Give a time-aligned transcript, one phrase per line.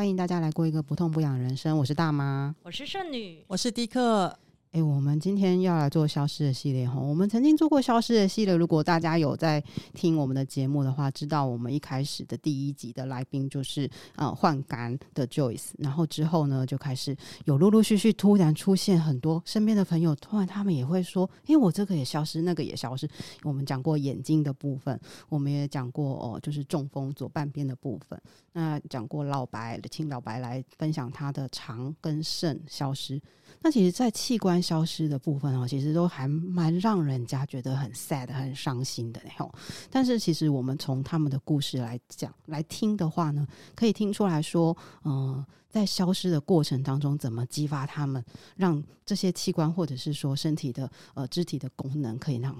[0.00, 1.76] 欢迎大家来过一个不痛不痒的人生。
[1.76, 4.34] 我是大妈，我是剩女，我是迪克。
[4.72, 7.00] 哎，我们今天要来做消失的系列哈。
[7.00, 9.60] 我们曾经做过消失的系列，如果大家有在
[9.94, 17.16] 听我们的节目的话，知道我们一开始的第一集的来宾就是呃换肝的 Joyce，然后之后呢就开始
[17.46, 23.10] 有陆陆续续突然出现很多身边的朋友，突然他们也会说，哎，我这个也消失，那个也消失。
[23.42, 28.20] 我们讲过眼睛的部分，我们也讲过哦，就是中风左半边的部分。
[28.52, 33.20] 那讲过老白，请老白来分享他的肠跟肾消失。
[33.62, 39.52] 那其实，在器官消失的部分哦，其实都还蛮让人家觉得很 sad、很伤心的那种。
[39.90, 48.24] 但是，其实我们从他们的故事来讲、来听的话呢，可以听出来说，嗯、在消失的过程当中，怎么激发他们，
[48.56, 52.54] 让这些器官或者是说身体的呃肢体的功能可以让。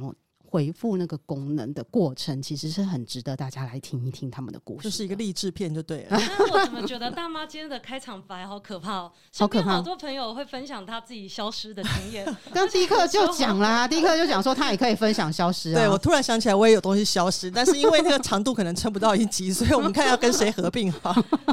[0.50, 4.82] 回复那个功能的过程，其实是很值得大家来听一听他们的故事。
[4.82, 6.18] 就是一个励志片，就对了。
[6.38, 9.12] 那我怎么觉得大妈今天的开场白好可怕哦？
[9.38, 9.74] 好可怕！
[9.74, 12.36] 好多朋友会分享他自己消失的经验。
[12.52, 15.74] 刚第一课就讲啦， 第一课就讲说他也可以分享消失啊。
[15.76, 21.12] 对，我突然想起来，我也有东西消失，但是因为那个长度可能撑不到一集，所以我们看要跟谁合并好。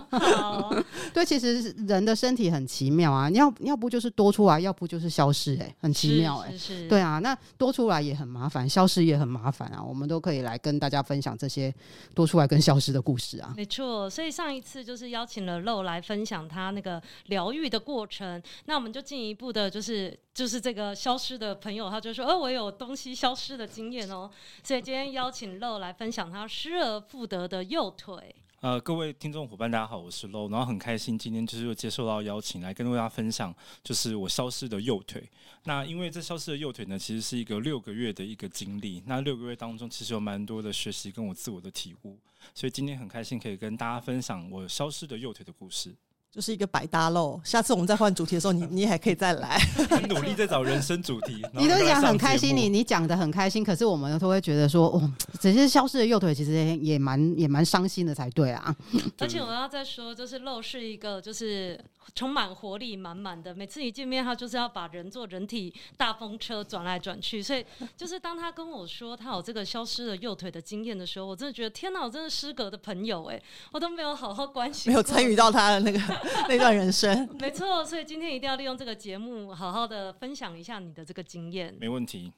[0.10, 0.74] 好，
[1.14, 6.52] 对，其实人的身体很奇妙啊，要要不就是多出来，要不就是消失，哎，很奇妙哎。
[6.54, 6.88] 是是。
[6.88, 8.87] 对啊，那多出来也很麻烦，消。
[8.88, 11.74] 事也很麻烦啊，我们都可以来跟大家分享这些
[12.16, 13.54] 多出来跟消失的故事啊。
[13.58, 24.30] 没错，所以上一次就是邀请了露来分享他那个疗愈的过程，那我们就进一步的，就是就是这个消失的朋友，他就说，哦，我有东西消失的经验哦，
[24.64, 28.36] 所以今天邀请露来分享他失而复得的右腿。
[28.60, 35.24] 呃，各位听众伙伴，大家好，我是 Low，然后很开心今天就是又接受到邀请来跟大家分享，就是我消失的右腿。
[35.66, 39.04] 那因为这消失的右腿呢，其实是一个六个月的一个经历。
[39.06, 42.18] 那六个月当中，其实有蛮多的学习跟我自我的体悟，
[42.56, 45.94] 所以今天很开心可以跟大家分享我消失的右腿的故事。
[46.32, 47.40] 就是一个百搭喽。
[47.44, 49.58] 下次我们再换主题的时候，你 你还可以再来。
[49.90, 58.76] 很努力在找人生主题， 你都讲很开心，你你讲的很开心，可是我们都会觉得说，哦，这些消失的右腿其实也也蛮也蛮伤心的才对啊。
[59.20, 61.80] 而且我要再说，就是肉是一个就是
[62.14, 67.66] 充满活力满满的，每次一见面他就是要把人做人体大风车转来转去，所以
[67.96, 73.42] 就是当他跟我说他有这个消失的右腿的经验的时候，我真的觉得天哪，我真的失格的朋友哎，
[73.72, 76.00] 我都没有好好关心，没有参与到他的那个。
[76.50, 81.76] 那段人生，没错，所以今天一定要利用这个节目，好好的分享一下你的这个经验。
[81.80, 82.32] 没问题。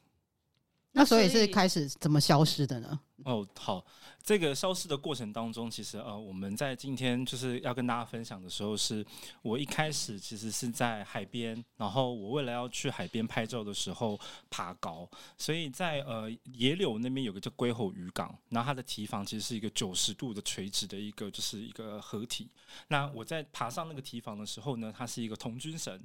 [0.92, 3.00] 那所以是开始怎么消失的呢？
[3.24, 3.84] 哦，好，
[4.22, 9.04] 这个消失的过程当中，其实呃，我们在今天就是要跟大家分享的时候，是
[9.42, 14.18] 我一开始其实是在海边，然后我为了要去海边拍照的时候
[14.48, 22.48] 爬高，所以在呃野柳那边有个叫龟吼渔港，然后它的堤防其实是一个九十度的垂直的一个就是一个河体。
[22.88, 26.00] 那我在爬上那个堤防的时候呢，它是一个童军绳，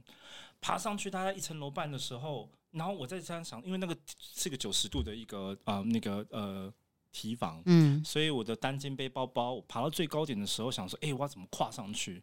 [0.59, 2.47] 爬上去大概一层楼半的时候。
[2.75, 6.71] 然后我在这样想，因为那个是个九十度的一个呃那个呃
[7.11, 12.21] 提防，嗯，所以我的单肩背包包，我爬到最高点的时候，想说，哎，我要怎么跨上去？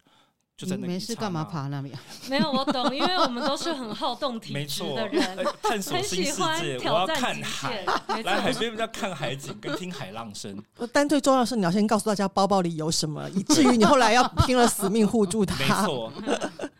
[0.55, 1.97] 就在那没事干嘛爬那边？
[2.29, 7.83] 没有，我懂，因为我们都是很好动体质的人，探索新世界，我要看海，
[8.23, 10.63] 来海边要看海景跟听海浪声。
[10.93, 15.57] 但最重要的是，你要先告诉大家包包里有什么，以至于你后来要拼了死命护住它。
[15.57, 16.13] 没错，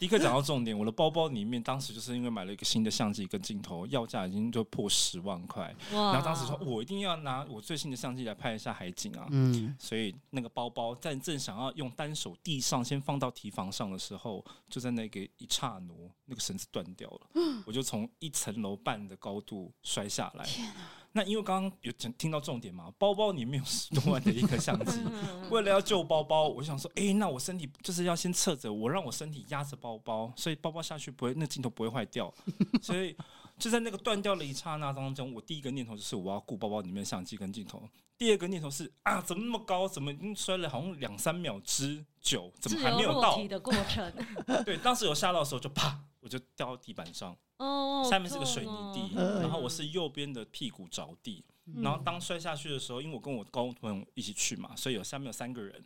[0.03, 5.73] 迪克讲到重点，我的包包里面当时就是因为买了一个新的相机跟镜头，要价已经就破十万块。
[5.89, 13.71] 然后当时说我一定要拿我最新的相机来拍一下海景啊，嗯，所以那个包包在正想要用单手递上，先放到提防。
[13.71, 15.93] 上的时候，就在那个一刹那，
[16.25, 17.21] 那个绳子断掉了，
[17.65, 20.45] 我就从一层楼半的高度摔下来。
[21.15, 24.99] 那因为刚刚有讲听到重点嘛，包包里面有十多万的一个相机，
[25.51, 32.33] 为了要救包包，我想说，哎、欸，那我身体就是要先侧着，我让我身体压着包包，所以包包下去不会，那镜头不会坏掉。
[32.81, 33.15] 所以
[33.59, 37.87] 就在那个断掉的一刹那当中，我第一个念头就是我要顾包包里面相机跟镜头。
[38.17, 39.87] 第二个念头是啊，怎么那么高？
[39.87, 42.51] 怎么摔了好像两三秒之久？
[42.59, 43.37] 怎么还没有到？
[43.47, 44.11] 的过程。
[44.65, 47.35] 对，当时有吓到的时候，就啪，我就掉到地板上。
[47.63, 48.07] 哦。
[48.09, 51.43] 下面是个水泥地，然后我是右边的屁股着地。
[51.77, 55.81] 然后当摔下去的时候，因为我跟我高中朋友一起去嘛，所以有下面有三个人。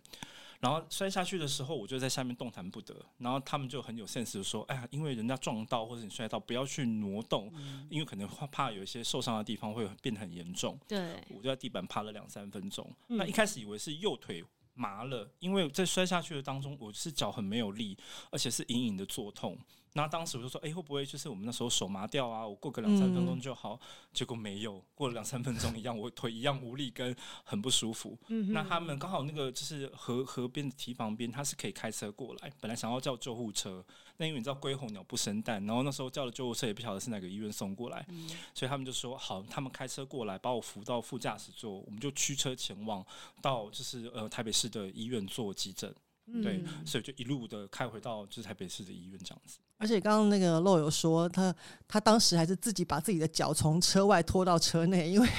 [0.60, 2.96] 然后摔下去的时候，我就在下面动弹不得。
[3.20, 12.92] 然后他们就很有 sense 的说：“哎呀，因为人家撞到或者你摔到，不要去挪动，嗯、因为可能怕有一些受伤的地方会变得很严重。”对，我就在地板趴了两三分钟。
[13.10, 14.44] 嗯、那一开始以为是右腿
[14.74, 17.96] 麻了，因为在摔下去的当中，我是脚很没有力，
[18.32, 19.56] 而且是隐隐的作痛。
[19.94, 22.46] 那当时我就说，哎、欸，会不会就是我们那时候手麻掉啊？
[22.46, 23.74] 我过个两三分钟就好。
[23.74, 23.80] 嗯、
[24.14, 28.18] 结果没有，过了两三分钟一样，我腿一样无力跟很不舒服。
[28.28, 32.52] 嗯、那他们刚好那个就是河河边的堤旁边，他是可以开车过来。
[32.62, 33.84] 本来想要叫救护车，
[34.18, 43.04] 那因为你知道龟候鸟不生蛋，然后那时候叫了救护车也不晓得是哪个医院送过来，嗯、所以他们就说好，他们开车过来把我扶到副驾驶座，我们就驱车前往
[43.42, 45.94] 到就是呃台北市的医院做急诊。
[46.30, 49.60] 嗯、对，所以就一路的开回到就是台北市的医院这样子。
[49.78, 51.54] 而且刚刚那个漏有说，他
[51.88, 55.30] 他当时还是自己把自己的脚从车外拖到车内，因为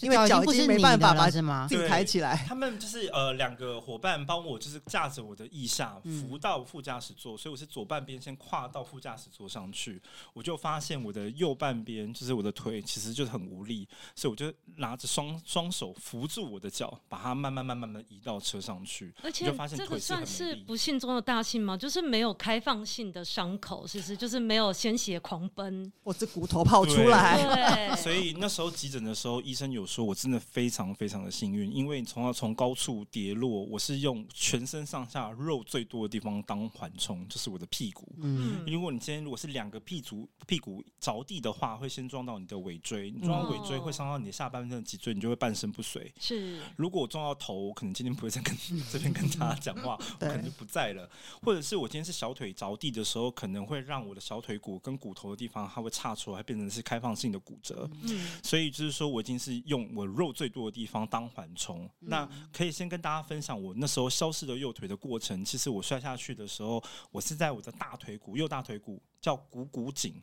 [0.00, 1.40] 因为脚已经没办法把自
[1.74, 2.36] 己抬起来。
[2.46, 10.00] 他们就是呃两个伙伴帮我，就是架着我的腋下扶到副驾驶座，嗯、所以我是左半边先跨到副驾驶座上去，
[10.34, 21.74] 我就发现我的右半边就是我的腿其实就是很无力，所以我就拿着双双手扶住我的脚，把它慢慢慢慢的移到车上去，而且就发现腿是很是不幸中的大幸吗？
[21.74, 23.77] 就是没有开放性的伤口。
[23.86, 27.36] 其实就是没有鲜血狂奔，我这骨头跑出来。
[27.36, 38.12] 对， 所以那时候急诊的时候，医生有说我真的非常非常的幸运，因为从要从高处跌落，我是用全身上下肉最多的地方当缓冲，就是我的屁股。
[38.20, 46.12] 嗯，如果你今天如果是两个屁足屁股着地的话，会先撞到你的尾椎，你撞到尾椎会伤到你的下半身的脊椎，你就会半身不遂。
[46.18, 48.56] 是，如果我撞到头，我可能今天不会再跟
[48.90, 51.08] 这边跟大家讲话，我可能就不在了。
[51.42, 57.88] 或者是我今天是小腿着地的时候，可能会让我的小腿骨跟骨头的地方，它会岔出来，变成是开放性的骨折。
[58.04, 61.84] 嗯，所以就是说我已经是用我肉最多的地方当缓冲。
[62.00, 65.44] 嗯、那可以先跟大家分享我那时候消失的右腿的过程。
[65.44, 70.14] 其实我摔下去的时候，我是在我的大腿骨，右大腿骨叫股骨颈。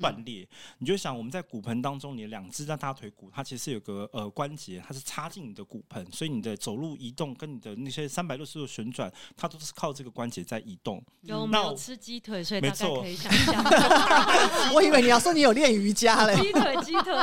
[0.00, 0.46] 断裂，
[0.78, 11.02] 你就想我们在骨盆当中，你的两只在大腿骨，它其实有个呃关节，它是插进你的骨盆，所以你的走路移动跟你的那些三百六十度旋转，它都是靠这个关节在移动。
[11.22, 12.42] 有没有吃鸡腿？
[12.42, 13.64] 所以大概可以想象。
[14.74, 16.34] 我以为你要说你有练瑜伽嘞。
[16.36, 17.14] 鸡腿，鸡腿。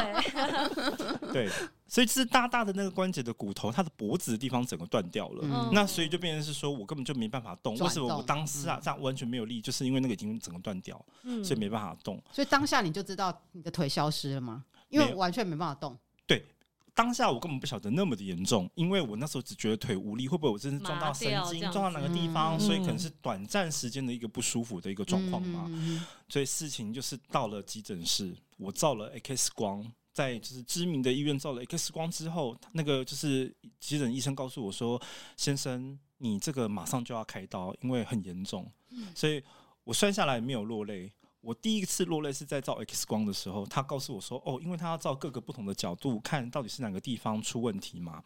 [1.33, 1.50] 对。
[1.90, 5.42] 所以是大大的那个关节的骨头，它的脖子的地方整个断掉了。
[5.44, 7.76] 嗯、那所以就变成是说我根本就没办法动。
[7.80, 9.60] 为什么我当时啊这样完全没有力？
[9.60, 12.22] 就是因为那个已经整个断掉，嗯、所以没办法动。
[12.32, 14.64] 所以当下你就知道你的腿消失了吗？
[14.90, 15.98] 因为完全没办法动。
[16.28, 16.46] 对，
[16.94, 22.56] 当下我根本不晓得那么的严重，因为我那时候只觉得腿无力，会不会我真是撞到神经，撞到哪个地方？
[22.56, 25.66] 嗯、所以可能是短暂时间的一个不舒服的一个状况嘛。
[25.70, 29.92] 嗯、所以事情就是到了急诊室，我照了 X 光。
[30.19, 35.01] 在就是知名的医院照了 X 光之后，那个就是急诊医生告诉我说
[35.38, 38.69] ：“先生，你这个马上就要开刀，因为很严重。”
[39.16, 39.42] 所以，
[39.86, 41.10] 我摔下来没有落泪。
[41.39, 48.21] 我第一次落泪是在照 X 光的时候，他告诉我说：“哦，因为他要照各个不同的角度，看到底是哪个地方出问题嘛。”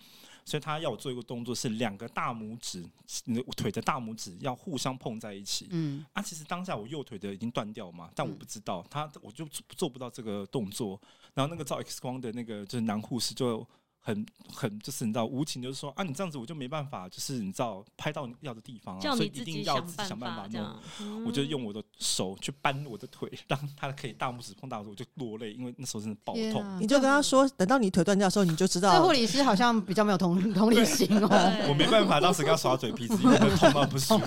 [0.46, 2.84] 所以他要我做一个动作，是两个大拇指，
[3.26, 5.68] 你的腿的大拇指要互相碰在一起。
[5.70, 11.00] 嗯，啊，其实当下我右腿的已经断掉嘛，但我不知道他，我就做不到这个动作。
[11.34, 13.68] 然后那个照 X 光的那个就是男护士就。
[14.06, 20.76] 很很就是你知道无情，就是说啊，你这样子我就没办法，就是你知道拍到你要的地方啊，所以一定要自己想办法弄。
[21.00, 26.62] 嗯、我就用我的手去扳我的腿，让他可以大拇指碰大拇指，我就落泪，因为那时候真的爆痛。
[26.62, 28.92] 啊、你就跟他说，等到你腿断掉的时候，你就知道。
[28.92, 31.30] 这护理师好像比较没有同 同理心哦。
[31.70, 34.20] 我没办法，当时跟他耍嘴皮子，因为痛到不行。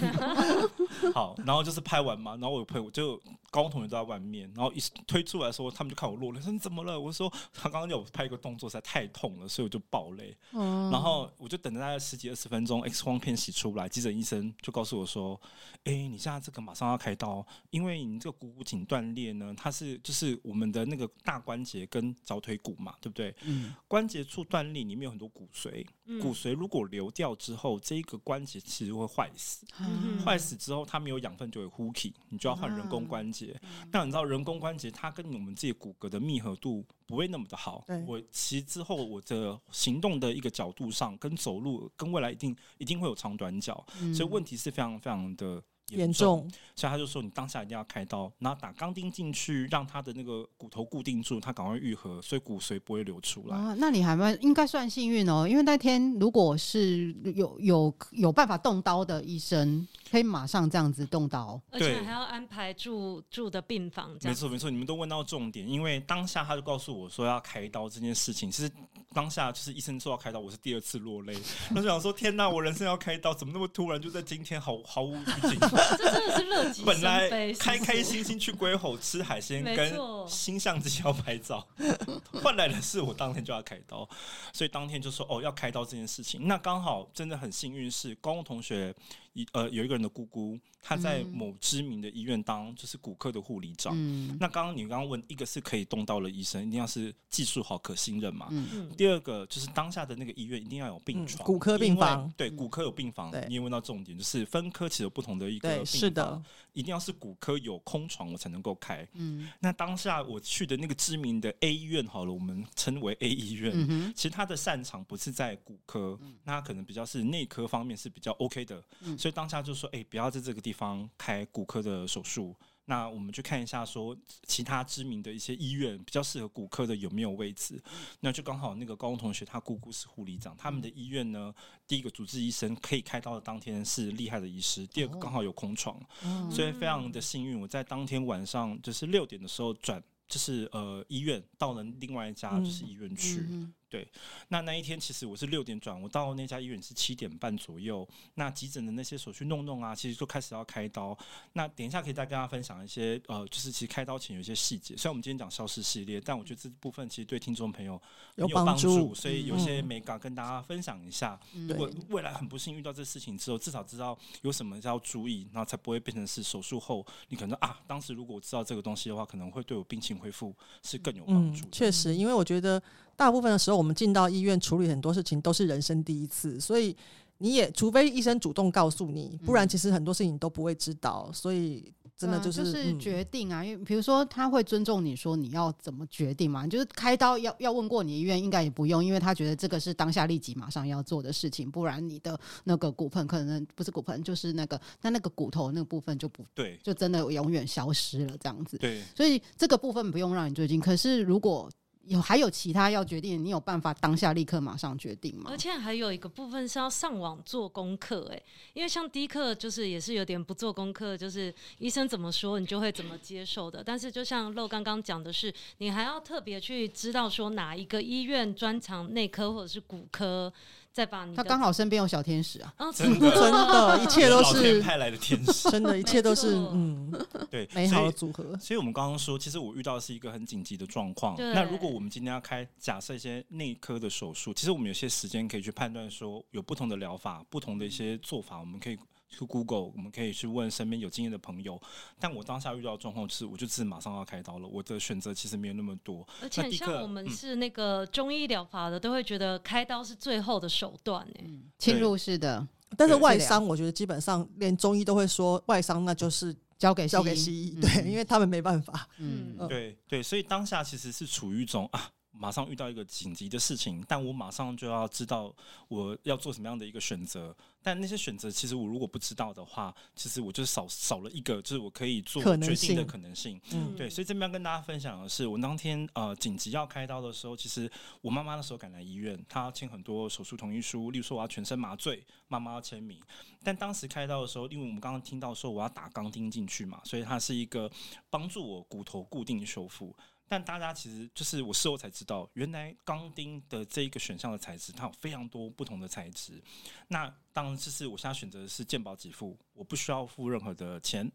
[1.12, 3.20] 好，然后就是拍完嘛，然后我朋友就
[3.56, 7.00] 高中同学都在外面，然后一推出来的时候，他们就看我落泪，说你怎么了？
[7.00, 10.36] 我说他刚刚叫我拍一个动作实在太痛了，所以我就爆泪。
[10.52, 15.40] 嗯、然后我就等了大概十几二十分钟，X 光片洗出来，急诊医生就告诉我说
[15.84, 23.34] ：“哎，你现在这个马上要开刀，因为你这个股骨颈断裂呢，它是就是我们的那个大关节跟小腿骨嘛，对不对？
[23.44, 33.45] 嗯、关节处断裂，里面有很多骨髓，嗯、骨髓如果流掉之后，这一个关节其实会坏死，嗯、坏死之后它没有养分就会呼气，你就要换人工关节。
[33.62, 37.84] 嗯、那你知道人工关节它跟我们自己骨骼的密合度不会那么的好。
[38.06, 45.62] 我其实之后我的行动的一个角度上，跟走路跟未来一定一定会有长短脚，嗯、所以问题是非常非常的。
[45.90, 53.56] 严重，重所以他就说你当下一定要开刀，然后打钢钉进去，让他的那个骨头固定住，他赶快愈合，所以骨髓不会流出来。
[53.56, 64.16] 啊，那你还蛮应该算幸运哦，因为那天如果是有有有办法动刀的医生，可以马上这样子动刀，而且还要安排住住的病房。
[64.22, 68.70] 没错没错，你们都问到重点，因为当下他就告诉我说要开刀这件事情，其实
[69.12, 71.36] 当下就是医生说要开刀，我是第二次落泪，
[71.74, 74.00] 我就想说天哪，我人生要开刀，怎么那么突然？
[74.00, 75.58] 就在今天毫，毫毫无预警。
[75.98, 76.84] 这真的是乐极。
[76.84, 79.98] 本来开开心心去龟吼吃海鲜，跟
[80.28, 81.66] 新相机要拍照，
[82.42, 84.08] 换来的是我当天就要开刀，
[84.52, 86.46] 所以当天就说哦要开刀这件事情。
[86.46, 88.94] 那刚好真的很幸运是高中同学
[89.36, 93.92] 一呃有一个人的姑姑，她在某知名的医院当就是骨科的护理长。
[93.96, 98.46] 嗯、那刚刚你刚刚问，一个是可以动到的医生，一定要是技术好、可信任嘛。
[98.52, 102.32] 嗯、第二个就是当下的那个医院一定要有病床，嗯、骨科病房。
[102.36, 103.32] 对，骨科有病房。
[103.32, 105.86] 对，你也问到重点，就是分科其实有不同的一个病房。
[105.86, 106.40] 是的，
[106.72, 109.04] 一定要是骨科有空床，我才能够开。
[109.14, 113.72] 嗯，那当下我去的那个知名的 A 医院，好了，我们称为 A 医院。
[113.74, 118.80] 嗯、其实他的擅长不是在骨科，嗯、那它可能比较是内科方面是比较 OK 的。
[119.00, 120.75] 嗯、所以当下就说，哎、欸，不要在这个地方
[121.16, 122.54] 开骨科的手术。
[122.88, 124.16] 那我们去看一下，说
[124.46, 127.82] 其他知名的一些医院比较适合骨科的有没有位置？
[128.20, 131.52] 那就刚好那个高中同学他姑姑是护理长，他们的医院呢，
[131.88, 136.00] 第一个主治医生可以开刀的当天是厉害的医师，第二个刚好有空床，
[136.48, 143.48] 所以非常的幸运，我在当天晚上就是六点的时候转，就是呃医院到了另外一家就是医院去。
[143.88, 144.06] 对，
[144.48, 148.06] 那那一天其实我是六点转，我到那家医院是七点半左右。
[148.34, 151.16] 那急诊的那些手续弄弄啊，其实就开始要开刀。
[151.52, 154.96] 那等一下可以再跟大家分享一些呃，就是其实开刀前有一些细节。
[154.96, 158.00] 虽然我们今天讲消失系列，但我觉得这部分其实对听众朋友
[158.34, 161.38] 有帮助，助所以有些美感跟大家分享一下。
[161.54, 170.52] 嗯、如果未来很不幸遇到这事情之后，至少知道有什么要注意，然后才不会变成是手术后你可能啊，当时如果我知道这个东西的话，可能会对我病情恢复
[170.82, 171.64] 是更有帮助。
[171.70, 172.82] 确、嗯、实，因为我觉得。
[173.16, 176.94] 大部分的时候，我们进到医院处理很多事情都是人生第一次，所以
[177.38, 181.30] 你也除非医生主动告诉你，不然其实很多事情你都不会知道。
[181.32, 198.78] 所以真的就是、啊、就是决定啊，因为比如说他会尊重你说你要怎么决定嘛，就是开刀要要问过你医院应该也不用，因为他觉得这个是当下立即马上要做的事情，不然你的那个骨盆可能不是骨盆，就是那个那那个骨头那个部分就不对，就真的永远消失了这样子。
[198.78, 201.70] 对，所以这个部分不用让你最近，可是如果。
[202.06, 205.50] 有还有其他要决定，你有办法当下立刻马上决定吗？
[205.50, 208.42] 而且还有一个部分是要上网做功课，哎，
[208.74, 213.82] 因为像第一课就是也是有点不做功课，就是医生怎么说你就会怎么接受的。
[213.84, 220.52] 但是就像漏刚刚讲的是，你还要特别去知道说哪一个医院专长内科或者是骨科。
[220.96, 222.72] 再把你，他刚好身边有小天使啊！
[222.94, 227.12] 真的，真的，一切都是派来的天使，真的，一切都是嗯，
[227.50, 228.56] 对，美好的组合。
[228.56, 231.36] 所以，我们刚刚说，其实我遇到的是一个很紧急的状况。
[231.36, 238.96] 那如果我们今天要开假设一些内科的手术，其实我们有些时间可以去判断，说有不同的疗法，不同的一些做法，我们可以。
[239.28, 241.80] 去 Google，我们可以去问身边有经验的朋友。
[242.18, 244.68] 但我当下遇到的状况是，我就是马上要开刀了。
[244.68, 246.26] 我的选择其实没有那么多。
[246.42, 251.44] 而且像我们是那个中医疗法的，嗯、都会觉得开刀是最后的手段，哎，
[251.78, 252.66] 侵入式的。
[252.96, 259.08] 但是外伤，我觉得基本上连中医都会说，外伤那就是交给交给西医，对，因为他们没办法。
[259.18, 262.10] 嗯，对对，所以当下其实是处于一种啊。
[262.38, 265.54] 马上遇到一个紧急的事情，但我马上就要知道
[265.88, 267.56] 我要做什么样的一个选择。
[267.82, 273.60] 但那些选择，其实我如果不知道的话，其实我就少少了一个，就是我可以做决定的可能性。
[273.70, 274.10] 能嗯，对。
[274.10, 277.88] 所以这边要跟大家分享的是，我当天呃紧急要开刀的时候，其实
[278.20, 283.20] 我妈妈那时候赶来医院，她要签很多手术同意书，例如说我要全身麻醉，妈妈要签名。
[283.62, 287.88] 但当时开刀的时候，因为我们刚刚听到说我要打钢钉进去嘛，所以它是一个
[288.28, 290.12] 帮助我骨头固定修复。
[290.48, 296.62] 但大家其实就是我事后才知道，原来钢钉的这一个选项的材质，它有非常多不同的材质。
[297.08, 301.28] 那当然就是我现在选择的是鉴保给付，我不需要付任何的钱。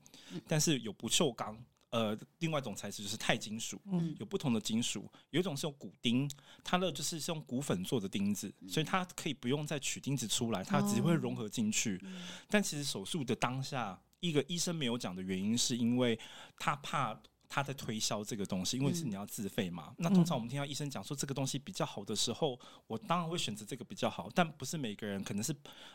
[0.48, 3.82] 但是有不锈钢，呃，另外一种材质就是钛金属，
[4.18, 6.32] 有不同的金属，有一种是用骨钉，
[6.63, 12.01] 它的就是用骨粉做的钉子，所以它可以不用再取钉子出来，它只会融合进去。
[12.48, 16.18] 但其实手术的当下，一个医生没有讲的原因，是因为
[16.58, 17.22] 他怕。
[17.53, 19.88] 他在推销这个东西，因为是你要自费嘛。
[19.89, 24.29] 嗯、那通常我们听到医生讲说这个东西比较好的时候，我当然会选择这个比较好。
[24.34, 25.53] 但不是每个人可能是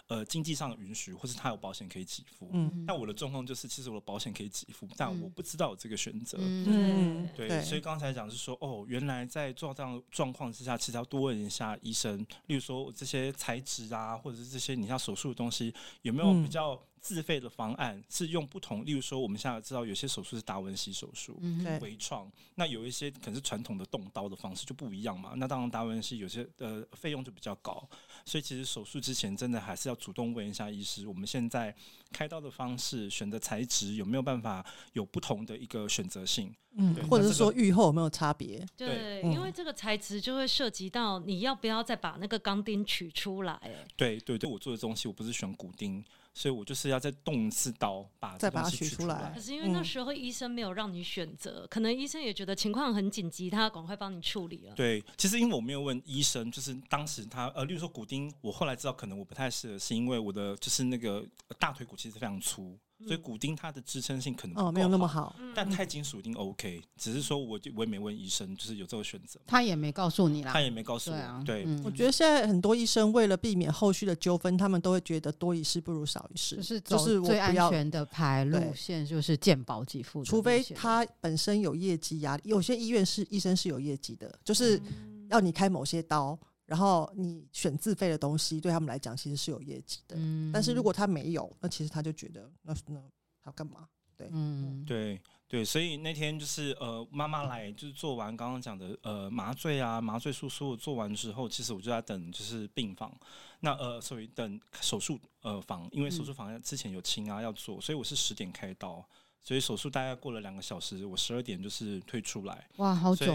[0.08, 2.50] 呃经济上允许，或是他有保险可以给付。
[2.52, 6.36] 嗯，但我的状况就是，其实我的保险可以给付，但我不知道有这个选择。
[6.38, 7.48] 嗯，对。
[7.48, 15.72] 对，所以刚才讲是说，哦，原来在做这样状况之下，其实要多问一下医生，例如说这些材质啊，或者是这些你要手术的东西
[16.02, 16.78] 有没有比较。
[17.06, 25.34] 自费的方案是用不同，例如说，我们现在知道有些手术是达文西手术，嗯、微创，那有一些可能是传统的动刀的方式就不一样嘛。
[25.36, 27.88] 那当然达文西有些呃费用就比较高，
[28.24, 31.72] 所以其实手术之前真的还是要主动问一下医师，我们现在
[32.10, 38.66] 开刀的方式、选择材质有没有办法有不同的一个选择性，嗯，对或者是说愈后有没有差别？
[38.76, 43.60] 对，对嗯、因为这个材质就会涉及到你要不要再把那个钢钉取出来。
[43.96, 46.04] 对对对，我做的东西我不是选骨钉。
[46.36, 49.32] 所以我就是要再动一次刀，把再把它取取出来。
[49.34, 54.74] 可是因为那时候医生没有让你选择，嗯、可能医生也觉得情况很紧急，他要赶快帮你处理了。
[54.74, 61.24] 对，其实因为我没有问医生，就是当时他呃，例如说骨钉，我后来知道可能我不太适合，是因为我的就是那个
[61.58, 62.78] 大腿骨其实非常粗。
[63.04, 71.42] 所以骨钉它的支撑性可能哦没有那么好，但钛金属钉 OK，只是说我就我也没问医生，就是有这个选择，他也没告诉你啦，他也没告诉我。
[71.44, 84.80] 对，我觉得现在很多医生为了避免后续的纠纷，他们都会觉得多一事不如少一事，就是就是最安全的排路线就是健保给付，除非他本身有业绩压力，有些医院是医生是有业绩的，就是
[85.28, 86.38] 要你开某些刀。
[86.66, 90.16] 然后你选自费的东西，对他们来讲其实是有业绩的。
[90.18, 93.00] 嗯，但是如果他没有，那其实他就觉得那那
[93.42, 93.88] 他干嘛？
[94.16, 103.14] 对，嗯，对对，所以那天就是呃，妈妈来就是做完刚刚讲的呃麻醉啊，麻醉术所有做完之后，其实我就在等就是病房，
[103.60, 109.06] 那呃所以等手术呃房，因为手术房之前有清啊要做，所以我是十点开刀，
[109.40, 112.66] 所以手术大概过了两个小时，我十二点就是退出来。
[112.78, 113.26] 哇，好久。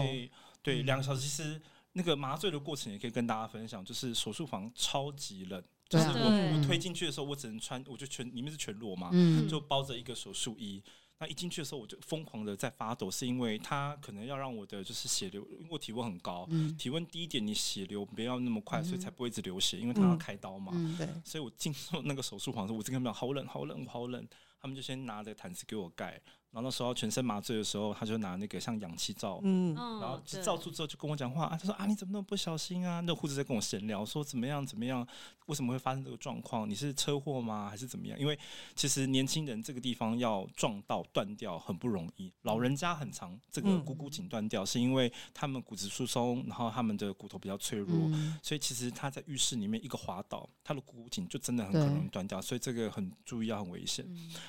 [0.62, 1.58] 对，两个小时其实。
[1.92, 9.10] 那个麻醉的过程也可以跟大家分享，就是手术房超级冷，就是我我推进去的时候，我只能穿，我就全里面是全裸嘛，
[9.48, 10.82] 就包着一个手术衣。
[11.18, 20.72] 那一进去的时候，我就疯狂的在发抖，是因为他可能要让我的就是血流，因为我体温很高，体温低一点，你血流不要那么快，所以才不会一直流血，因为他要开刀嘛。
[20.98, 24.26] 对，所以我进入 那个手术房的时候，我这个没好冷，好冷，好冷。
[24.60, 26.20] 他们就先拿着毯子给我盖。
[26.52, 33.00] 然后那时候全身麻醉的时候，他就拿那个像氧气罩，嗯，然后罩住之后就跟我讲话啊，他说啊，你怎么那么不小心啊？
[33.00, 35.06] 那护士在跟我闲聊，说怎么样怎么样，
[35.46, 36.68] 为什么会发生这个状况？
[36.68, 37.70] 你是车祸吗？
[37.70, 38.20] 还是怎么样？
[38.20, 38.38] 因为
[38.74, 48.10] 其实年轻人这个地方要撞到断掉很不容易，老人家很长这个股骨颈断掉，是因为他们骨质疏松，然后他们的骨头比较脆弱，
[48.42, 54.06] 所以其实他在浴室里面一个滑倒，他的股骨颈就真的很可能断掉，所以这个很注意要很危险。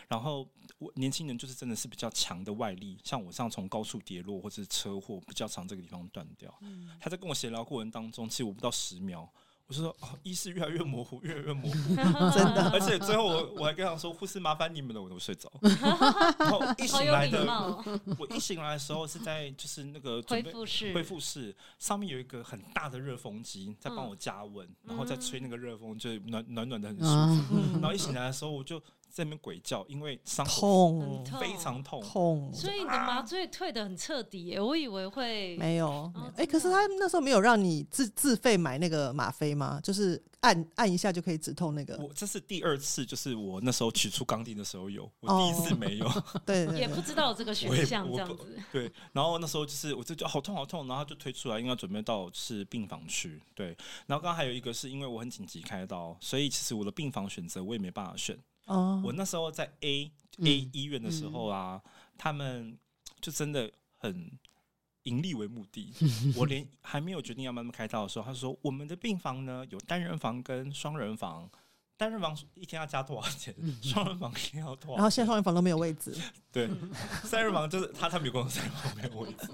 [0.10, 0.46] 然后
[0.80, 1.93] 我年轻人就是真的是。
[1.94, 6.52] 比较强的外力，像我这样从高速跌落或者是车祸比较长，这个地方断掉。
[6.62, 9.30] 嗯、他在跟我闲聊过程当中，其实我不到十秒，
[9.68, 11.96] 我就说哦，意识越来越模糊，越来越模糊，
[12.34, 12.72] 真的。
[12.74, 15.52] 而且最后我我还跟他说，护士麻烦你们了，我都睡着。
[15.62, 17.46] 然后一醒来的，
[18.18, 27.54] 我一醒来的时候是在就是那个恢复室，恢复室上面有一个很大的热风机在帮我加温，嗯、然后再吹那个热风，就暖暖暖的很舒服。
[27.56, 28.82] 嗯、然后一醒来的时候，我就。
[29.14, 34.60] 在那边鬼叫，因为伤痛非常痛，痛，所以你的麻醉退的很彻底耶。
[34.60, 39.80] 我以为会没有，哎，可是他那时候没有让你自自费买那个吗啡吗？
[39.84, 41.96] 就是按按一下就可以止痛那个。
[41.98, 46.12] 我这是第二次，就是我那时候取出钢钉的时候有，我第一次没有，
[46.44, 48.58] 对，也不知道这个选项这样子。
[48.72, 53.40] 对，然后那时候就是我就觉得好痛好痛，然后就推出来，因为要准备到是病房去。
[53.54, 53.68] 对，
[54.08, 58.36] 然后刚刚还有一个是因为我很紧急开刀，所以其实我的病房选择我也没办法选。
[58.66, 62.78] 哦，我那时候在 A、嗯、A 医院的时候啊，嗯、他们
[63.20, 64.32] 就真的很
[65.04, 65.94] 盈利为目的。
[66.38, 71.50] 我连还没有决定要慢慢开刀的时候，他说我们的病房呢有单人房跟双人房，
[71.96, 73.56] 单人房一天要加多少钱？
[73.82, 74.96] 双人房一天要多少？
[74.96, 76.14] 然后现在双人房都没有位置。
[76.52, 76.70] 对，
[77.24, 79.50] 三人房就是他，他没有跟我说三人房没有位置，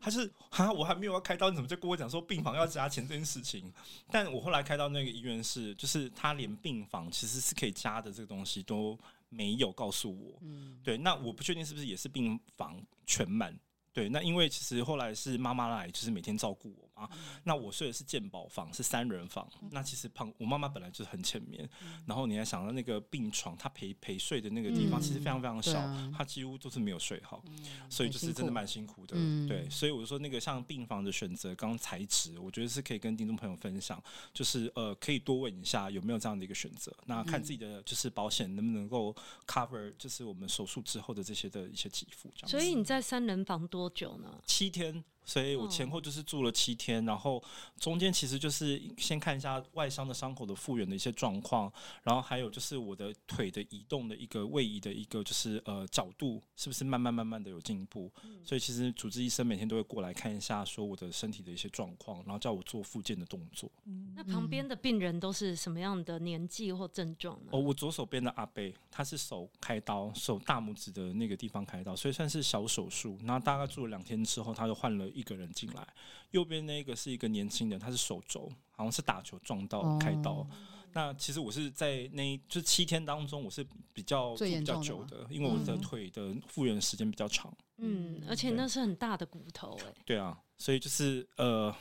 [0.00, 3.72] 他是哈，我还没有要开刀，你怎么就跟我讲说病房要加钱这件事情？
[4.10, 10.38] 但我后来开到那个医院是，就是他连病房其实是可以加的这个东西都没有告诉我。
[10.40, 13.56] 嗯，对，那我不确定是不是也是病房全满。
[13.92, 17.08] 对，那因为其实后来是妈妈来，就是每天照顾我嘛。
[17.12, 19.46] 嗯、那我睡的是健保房，是三人房。
[19.60, 21.68] 嗯、那其实胖，我妈妈本来就是很浅眠。
[21.82, 25.72] 嗯、然后你还想到那个病床，她陪陪睡的那个地方，其实非常非常小，
[26.16, 27.58] 她、嗯、几乎都是没有睡好，嗯、
[27.90, 29.14] 所以就是真的蛮辛苦的。
[29.18, 34.02] 嗯、对，所以我就说那个像病房的选择，刚刚材质，我觉得是可以跟听众朋友分享，
[34.32, 36.90] 就是呃，可以多问一下有没有这样的一个选择。
[37.04, 39.14] 那看自己的就是保险能不能够
[39.46, 42.30] cover，就是我们手术之后的这些的一些给付。
[42.34, 42.48] 这样。
[42.48, 44.40] 所以你在三人房多多久呢？
[44.46, 45.02] 七天。
[45.24, 47.42] 所以我前后就是住了七天，然后
[47.78, 58.10] 中间其实就是先看一下外伤的伤口的复原的一些状况，然后还有就是我的腿的移动的一个位移的一个就是呃角度是不是慢慢慢慢的有进步。
[58.42, 63.70] 所以其实主治医生每天都会过来看一下，说我的身体的一些状况，然后叫我做复健的动作。
[64.16, 67.50] 那旁边的病人都是什么样的年纪或症状呢？
[67.52, 73.16] 哦，我左手边的阿贝他是手开刀，手大拇指的那个地方开刀，所以算是小手术。
[73.22, 75.11] 那大概住了两天之后，他就换了。
[75.12, 75.86] 一个人进来，
[76.30, 80.32] 右边那个是一个年轻人，他是手肘，好像是打球撞到开刀。
[80.32, 80.46] 哦、
[80.92, 87.52] 那其实我是在那就是七天当中，我是比较住比较久的，因为我的腿的复原时间比较长。
[87.78, 89.94] 嗯，而且那是很大的骨头哎。
[90.04, 91.74] 对啊，所以就是呃，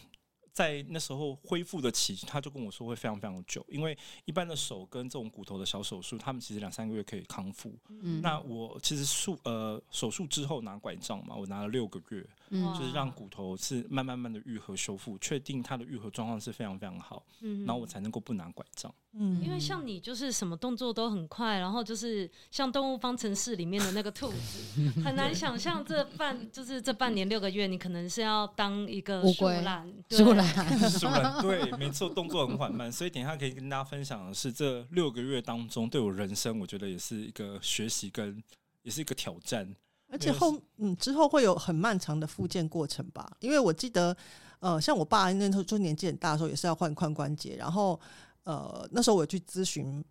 [0.51, 7.77] 在那时候恢复的期，他就跟我说会非常非常久，因为一般的手跟这种骨头的小手术，他们其实两三个月可以康复。
[7.89, 18.93] 嗯，那我其实术呃手术之后拿拐杖嘛，我拿了六个月，嗯，就是让骨头是慢慢慢的愈合修复，确定它的愈合状况是非常非常好，嗯，然后我才能够不拿拐杖。
[19.13, 38.41] 嗯，因为像你就是什么动作都很快，然后就是像《动物方程式》里面的那个兔子，很难 想象这半就是这半年六个月，你可能是要当一个树懒，树懒，树懒，对，没错，动作很缓慢，所以等一下可以跟大家分享的是，这六个月当中对我人生，我觉得也是一个学习跟
[38.83, 39.75] 也是一个挑战，
[40.11, 44.15] 而且后嗯之后会有很漫长的复健过程吧，因为我记得
[44.59, 47.99] 呃像我爸那时候就年纪很大的时候，也是要换髋关节，然后。
[48.43, 50.03] 呃，那时候我有去咨询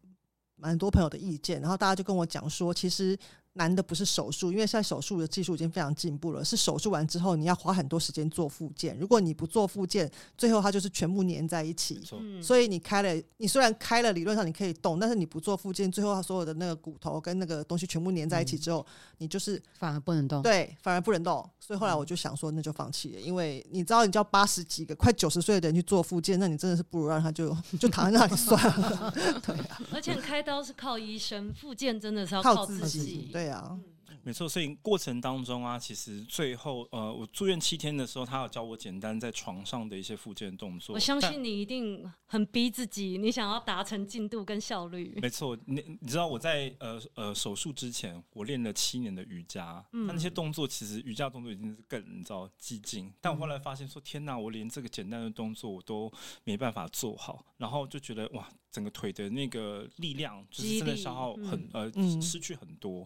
[0.55, 3.19] 蛮多朋友的意见，然后大家就跟我讲说，其实。
[3.55, 6.45] 难的不是手术，因为现在手术的技术已经非常进步了。
[6.45, 8.97] 是手术完之后，你要花很多时间做复健。
[8.99, 12.01] 如果你不做复健，最后它就是全部粘在一起。
[12.13, 18.87] 嗯、所以你开了，你虽然开了，理论上你可以动，但是你不做复健，最后它所有的那个骨头跟那个东西全部粘在一起之后，嗯、
[19.19, 20.41] 你就是反而不能动。
[20.43, 21.49] 对，反而不能动。
[21.59, 23.21] 所以后来我就想说，那就放弃了。
[23.21, 29.13] 因为你知道，你叫八十几个、快九十岁的人去做复健，那你真的是不如让他就 就躺在那里算了。
[29.45, 33.29] 对啊，而且开刀是靠医生，复健真的是要靠自己。
[33.33, 33.79] 对啊，啊，
[34.23, 34.49] 没错。
[34.49, 40.95] 所以过程当中啊，其实最后呃，我住院七天的时候，他有教我简单在床上的一些复健动作。
[40.95, 45.19] 我相信你一定很逼自己，你想要达成进度跟效率。
[45.21, 56.13] 没错，你你知道我在呃呃手术之前，我练了七年的瑜伽，嗯，那那些动作其实瑜伽动作已经是更你知道激进，但我后来发现说，天哪，我连这个简单的动作我都
[56.45, 58.49] 没办法做好，然后就觉得哇。
[58.73, 61.91] 整个腿的那个力量就是真的消耗很呃
[62.23, 63.05] 失去很多，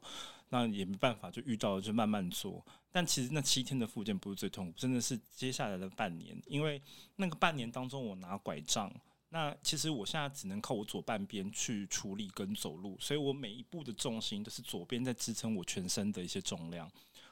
[0.51, 2.65] 那也没办法，就遇到了就慢慢做。
[2.93, 6.81] 但其实那七天的复健不是最痛苦，真的是接下来的半年，因为
[7.17, 8.93] 那个半年当中我拿拐杖，
[9.31, 16.89] 那其实我现在只能靠我左半边去处理跟走路，所以我每一步的重心都是左边在支撑我全身的一些重量。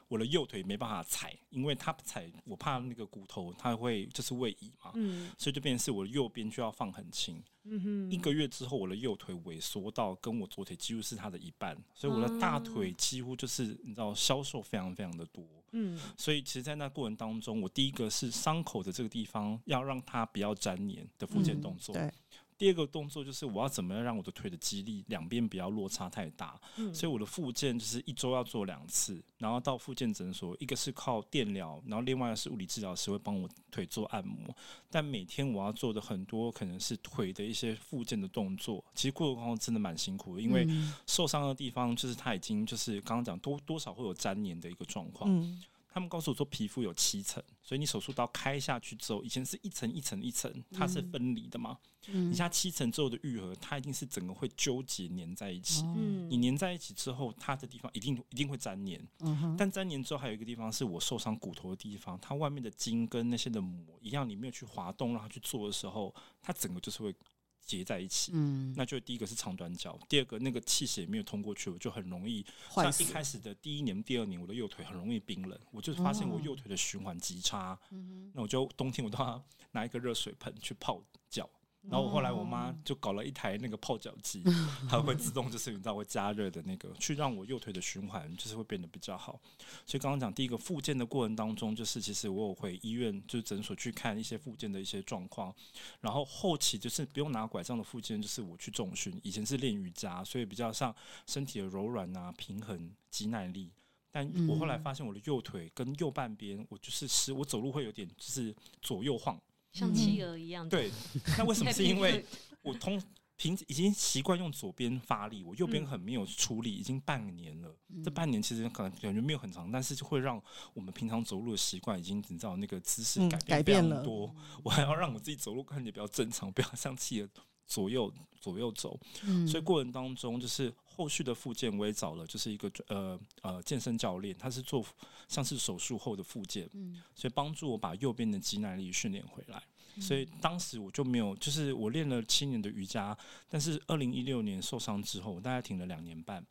[0.07, 22.13] 我的右腿没办法踩，因为他踩，我怕那个骨头它会就是位移嘛，嗯，所以就变成是我的右边就要放很轻，嗯哼，一个月之后我的右腿萎缩到跟我左腿几乎是它的一半，所以我的大腿几乎就是你知道消瘦非常非常的多，嗯，所以其实，在那过程当中，我第一个是伤口的这个地方要让它不要粘连的复健动作，嗯，对。
[22.57, 34.55] 第二个动作就是我要怎么样让我的腿的肌力两边不要落差太大，嗯、所以我的复健就是一周要做两次，然后到复健诊所，一个是靠电疗，然后另外是物理治疗师会帮我腿做按摩，
[34.89, 40.67] 但每天我要做的很多可能是腿的一些复健的动作，其实过程当中真的蛮辛苦的，因为
[41.07, 45.29] 受伤的地方就是它已经就是刚刚讲多多少会有粘连的一个状况。
[45.29, 45.61] 嗯
[45.93, 51.77] 他们告诉我说，皮肤有七层，所以你手术刀开下去之后，以前是一层一层一层，它是分离的嘛。
[52.07, 55.83] 嗯，你下七层之后的愈合，它一定是整个会纠结粘在一起。
[55.95, 59.07] 嗯，你粘在一起之后，它的地方一定一定会粘黏。
[59.19, 67.15] 嗯，但粘黏之后还有一个地方是我受伤骨头的地方，它外面的筋跟那些的膜一样，你没有去滑动让它去做的时候，它整个就是会。
[67.63, 72.45] 结在一起，嗯，那就第一个是长短脚，第二个那个气血没有通过去，我就很容易。
[72.69, 81.49] 像一开始的第一年、第二年，我的右腿很容易冰冷，我就发现我右腿的循环极差，嗯，那我就冬天我都要拿一个热水盆去泡脚。
[81.89, 84.41] 然后我后来我妈就搞了一台那个泡脚机，
[84.89, 89.39] 它会自动就是你知道会加热的那个，去让我右腿的循环就是会变得比较好。
[89.85, 95.53] 所以刚刚讲第一个复健的过程当中，就是其实我有回医院就是诊所去看一些复健的一些状况，
[95.99, 100.95] 然后后期就是不用拿拐杖的复健，就是我去重训，以前是练瑜伽，所以比较像
[101.27, 103.69] 身体的柔软啊、平衡、肌耐力。
[104.09, 109.37] 但我后来发现我的右腿跟右半边，我就是是我走路会有点就是左右晃。
[109.73, 110.69] 像企鹅一样、嗯。
[110.69, 110.91] 对，
[111.37, 111.71] 那为什么？
[111.73, 112.25] 是因为
[112.61, 113.01] 我通
[113.35, 117.75] 平已经习惯用左边发力，我右边很没有处理，已经半年了。
[117.89, 120.41] 嗯、这半年其实可能感觉没有很长，但是就会让
[120.73, 124.27] 我们平常走路的习惯已经你知道那个姿势改变非常多。
[124.27, 127.29] 嗯、 我还要让我自己走路看起来比较正常，不要像企鹅
[127.65, 128.97] 左右左右走。
[129.23, 134.85] 嗯、所以过程当中就是后续的复健，我也找了就是一个呃呃健身教练，他是做
[135.27, 139.61] 像是手术后的复健，嗯、所以帮助我把右边的肌耐力训练回来。
[140.01, 143.15] 所以当时我就没有，就是我练了七年的瑜伽，
[143.47, 146.43] 但是二零一六年受伤之后，我大概停了两年半，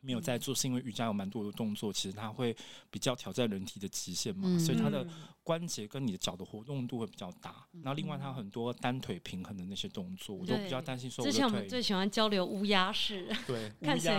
[0.00, 2.56] 没有再做，是因为瑜伽有蛮多的动作，其实它会
[2.90, 5.06] 比较挑战人体的极限嘛，所以它的
[5.44, 7.64] 关节跟你的脚的活动度会比较大。
[7.82, 11.24] 然后另外它有很多单腿平衡的那些动作，我都比较担心说。
[11.24, 14.12] 之前我们最喜欢交流乌鸦式， 对， 看谁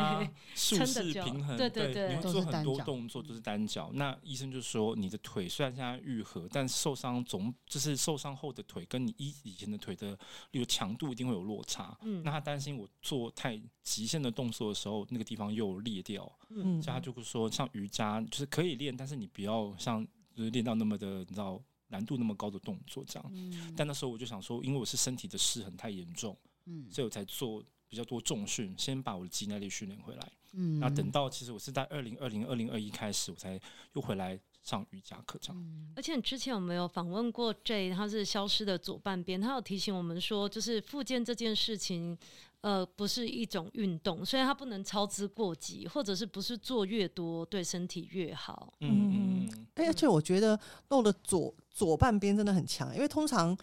[0.53, 3.91] 顺势平衡，对对对，你会做很多动作都是单脚。
[3.93, 10.17] 那医生就说，你的腿虽然现在愈合，但受伤总就是受伤后的腿跟你以以前的腿的
[10.51, 11.97] 那个强度一定会有落差。
[12.03, 16.31] 嗯，那他担心我做太极限的动作的时候，那个地方又裂掉。
[16.49, 20.05] 嗯，所以他就会说，像瑜伽就是可以练，但是你不要像
[20.35, 23.31] 就是练到那么的，你知道难度那么高的动作这样。
[23.33, 30.31] 嗯，但那时候我就想说，因为我是身体的失衡太严重，嗯，所以我才做比较多重训，先把我的肌耐力训练回来。
[30.53, 33.59] 嗯，那等到其实我是在二零二零二零二一开始，我才
[33.93, 35.61] 又回来上瑜伽课这样。
[35.61, 37.95] 嗯，而且之前有没有访问过 Jay？
[37.95, 42.17] 他是消失的左半边，他有提醒我们说，就是复健这件事情。
[42.61, 48.73] 呃，不是一种运动，所以它不能操之过急，或者是不是做越多对身体越好。
[48.79, 53.55] 嗯嗯，而且我觉得露的左左半边真的很强，因为通常，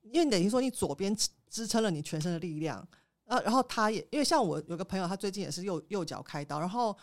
[0.00, 1.14] 因为你等于说你左边
[1.50, 2.78] 支撑了你全身的力量，
[3.26, 6.96] 啊，然后他也因为像我有个朋友，他最近也是右右脚开刀，然后。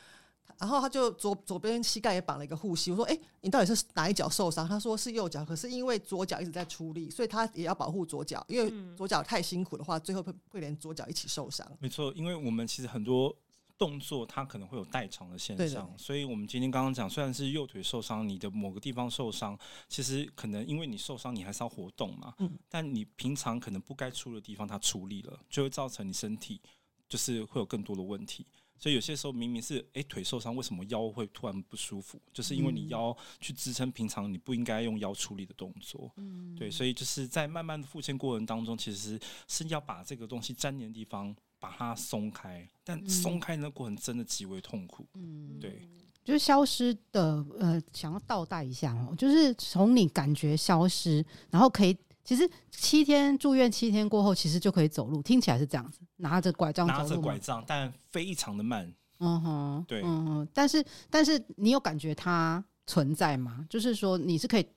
[0.60, 2.92] 然后他就左左边膝盖也绑了一个护膝。
[2.92, 8.44] 我说：“哎，你到底是哪一脚受伤？”他说：“是右脚，可是因为左脚一直在出力，所以他也要保护左脚。
[8.48, 13.36] 因为左脚太辛苦的话，最后会会连左脚一起受伤。”没错，因为我们其实很多
[13.78, 22.34] 动作它可能会有代偿的现象，所以我们今天刚刚讲，虽然是右腿受伤，你的某个地方受伤，其实可能因为你受伤，你还是要活动嘛。
[22.40, 22.50] 嗯。
[22.70, 26.62] 但你平常可能不该出的地方，它出力了，就会造成你身体
[27.10, 28.48] 就是会有更多的问题。
[28.78, 32.22] 所以有些时候明明是诶、欸、腿受伤，为什么腰会突然不舒服？
[32.34, 36.12] 就是因为你腰去支撑平常你不应该用腰处理的动作。
[36.18, 45.06] 嗯，对，所以就是在慢慢的复健过程当中，其实是要把这个东西粘连的地方把它松开，但松开那过程真的极为痛苦。
[45.14, 45.88] 嗯，对，
[46.24, 51.98] 就是消失的呃，想要倒带一下哦，就是从你感觉消失，然后可以。
[52.26, 55.22] 其实七天住院七天过后，其实就可以走路。
[55.22, 57.00] 听起来是这样子，拿着拐杖走路。
[57.00, 58.92] 拿着拐杖，但非常的慢。
[59.20, 60.48] 嗯哼，对，嗯哼。
[60.52, 63.66] 但是，但是你有感觉它存在吗？
[63.70, 64.68] 就是说你是可以，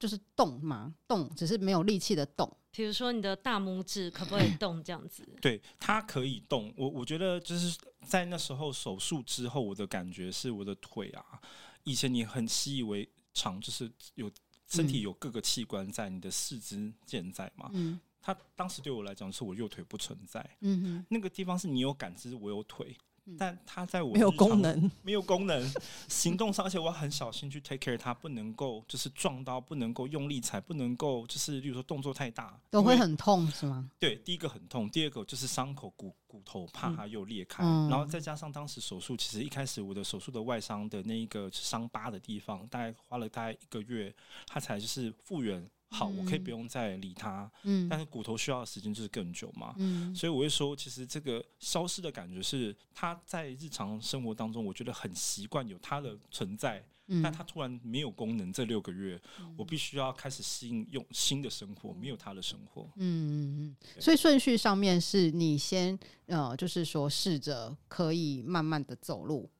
[0.00, 0.92] 就是动嘛？
[1.06, 2.50] 动，只是没有力气的动。
[2.72, 4.82] 比如说你的大拇指可不可以动？
[4.82, 5.26] 这样子。
[5.40, 6.74] 对，它可以动。
[6.76, 11.24] 我我觉得就是在那时候手术之后，我的感觉是我的腿啊，
[11.84, 14.28] 以前你很习以为常，就是有。
[14.70, 17.70] 身体有各个器官在，你的四肢健在嘛？
[17.74, 20.48] 嗯，他当时对我来讲是我右腿不存在。
[20.60, 22.96] 嗯哼，那个地方是你有感知，我有腿。
[23.38, 25.72] 但它在我没有功能， 没有功能，
[26.08, 33.90] 行动上，而且我很小心去 take care 它，不能够就是撞到，不能够用力踩，不能够就是，例如说动作太大，都会很痛是吗？
[33.98, 44.14] 对，第一个很痛，第二个就是伤口骨骨头怕它又裂开，嗯、然后再加上当时手术，其实一开始我的手术的外伤的那一个伤疤的地方，大概花了大概一个月，
[44.46, 45.68] 它才就是复原。
[45.90, 47.50] 好，我可以不用再理他。
[47.64, 49.74] 嗯，但是骨头需要的时间就是更久嘛。
[49.78, 56.84] 嗯，所以我会说，其实这个消失的感觉是他在日常生活当中，我觉得很习惯有他的存在。
[57.12, 62.88] 嗯，但他突然没有功能，这六个月，嗯，我必须要开始适应用新的生活，没有他的生活。
[62.94, 64.00] 嗯嗯嗯。
[64.00, 69.50] 所以顺序上面是你先呃，就是说试着可以慢慢的走路。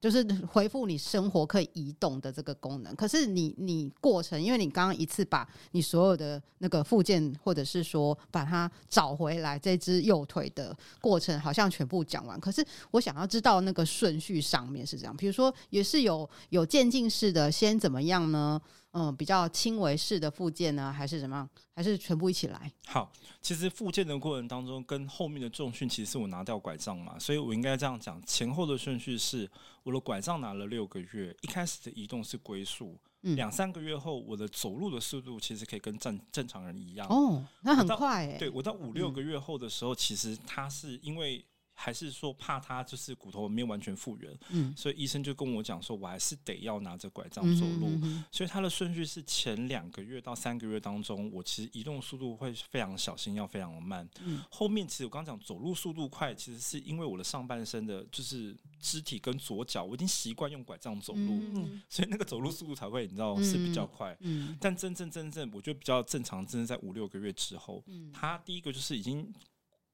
[0.00, 12.40] 就是回复你生活可以移动的这个功能，可是你你过程，因为你刚刚一次把你所有的那个附件，或者是说把它找回来这只右腿的过程，好像全部讲完。
[12.40, 18.60] 可是我想要知道那个顺序上面是这样，比如说也是有有渐进式的，先怎么样呢？
[18.92, 21.48] 嗯，比较轻微式的复健呢，还是怎么样？
[21.74, 22.72] 还是全部一起来？
[22.86, 29.48] 好，其实复健的过程当中，跟后面的重训，其实是我拿掉拐杖嘛，所以我应该这样讲，前后的顺序是：
[29.84, 37.06] 我的拐杖拿了六个月，一开始的移动是龟速，两、嗯、三个月后，我的走路的速度其实可以跟正正常人一样。
[37.08, 38.38] 哦，那很快诶。
[38.38, 41.44] 对，我到五六个月后的时候，嗯、其实它是因为。
[41.82, 47.86] 还是说怕他就是骨头没有完全复原，嗯，所以医生就跟我讲说，我还是得要拿着拐杖走路。
[47.88, 54.06] 嗯哼嗯哼，所以他的顺序是前两个月到三个月当中，我其实移动速度会非常小心，要非常的慢。
[54.20, 64.14] 嗯，后面其实我刚刚讲走路速度快，其实是因为我的上半身的就是肢体跟左脚，我已经习惯用拐杖走路，嗯，所以那个走路速度才会你知道是比较快。
[64.20, 69.32] 嗯，但真正真正我觉得比较正常，真的在五六个月之后，嗯，他第一个就是已经。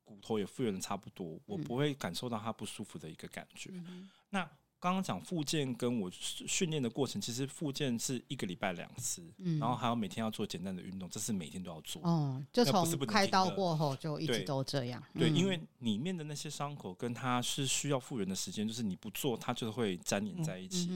[0.06, 3.70] 骨头也复原的差不多，我不会感受到它不舒服的一个感觉。
[3.74, 12.00] 嗯、那刚刚讲复健跟我训练的过程，其实复健是一个礼拜两次，嗯、然后还要每天要做简单的运动，这是每天都要做。
[12.04, 15.02] 哦，就从开刀过后就一直都这样。
[15.14, 20.86] 对，对，因为里面的那些伤口跟它是需要复原的时间，就是你不做，它就会粘连在一起。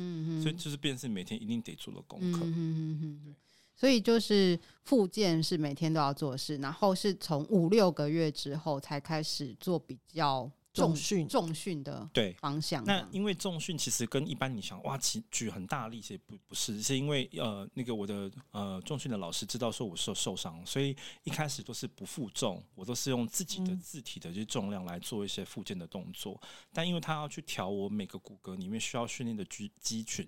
[0.40, 2.40] 所以就是变成每天一定得做的功课。
[2.44, 3.34] 嗯嗯嗯嗯、对。
[3.80, 10.50] 所以就是复健是每天都要做事，然后是从五六个月之后才开始做比较。
[10.72, 26.40] 重训重训的对方向，那因为重训其实跟一般你想哇，举举很大力气不不是，是因为呃那个我的呃重训的老师知道说我受受伤，所以一开始都是不负重，我都是用自己的自体的这些重量来做一些复健的动作，
[26.72, 30.24] 但因为他要去调我每个骨骼里面需要训练的肌肌群。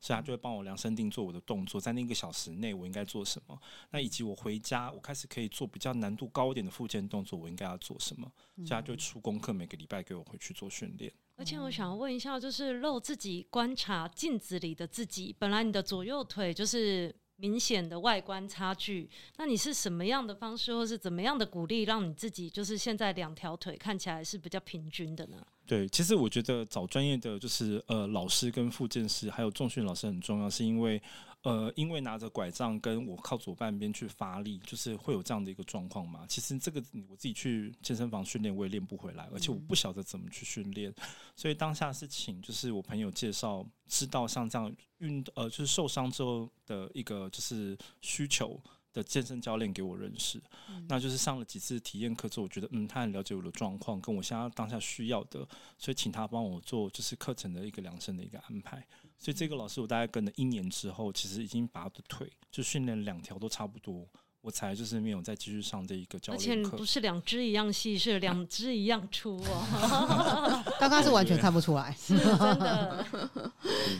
[0.00, 3.60] 所以他就会帮我量身定做我的动作，在那个小时内我应该做什么，
[3.90, 8.30] 那以及我回家我开始可以做比较难度高一点的复健动作，我应该要做什么？
[8.56, 11.12] 所以他就出功课，每个礼拜给我回去做训练。
[11.36, 25.38] 而且我想问一下，就是露自己观察镜子里的自己，本来你的左右腿就是明显的外观差距，那你是什么样的方式，或是怎么样的鼓励，让你自己就是现在两条腿看起来是比较平均的呢？
[25.66, 31.00] 对，其实我觉得找专业的就是呃老师跟复健师还有重训老师很重要，是因为
[31.42, 36.24] 呃因为拿着拐杖跟我靠左半边去发力，就是会有这样的一个状况嘛。
[36.28, 40.94] 其实这个我自己去健身房训练我也练不回来，而且我不晓得怎么去训练，
[41.34, 48.60] 所以当下是请就是我朋友介绍，知道像这样运呃就是受伤之后的一个就是需求。
[48.92, 55.46] 的健身教练给我认识，嗯、那就是上了几次体验课之后，我觉得嗯，他很了解我的状况，跟我现在当下需要的，
[55.78, 58.84] 所以请他帮我做就是课程的一个量身的一个安排。
[59.20, 64.08] 所以这个老师我大概跟了一年之后，其实已经把我的腿就训练两条都差不多。
[64.42, 70.64] 我才就是没有再继续上这一个教练课，而且不是两只一样细，是两只一样粗哦。
[70.80, 73.06] 刚刚是完全看不出来，是真的。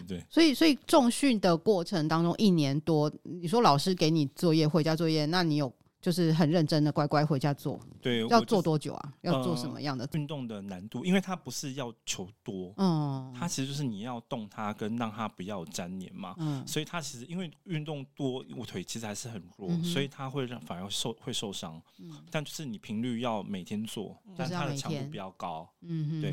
[0.08, 0.24] 对对。
[0.30, 5.70] 所以，所以重训的过程当中，一年多，你说老师给你作业，回家作业，那你有？
[6.00, 7.78] 就是很认真的，乖乖回家做。
[8.00, 9.12] 对，要做多久啊？
[9.20, 11.04] 要做什么样的运动的难度？
[11.04, 16.34] 因为它不是要求多，嗯，它其实就是你要动它，跟让它不要粘黏嘛。
[16.38, 21.80] 嗯，所以它其实因为运动多，我腿其实还是很弱，所以它会让反而受会受伤。
[21.98, 25.68] 嗯，但就是你频率要每天做，但它的强度比较高。
[25.82, 26.32] 嗯，对。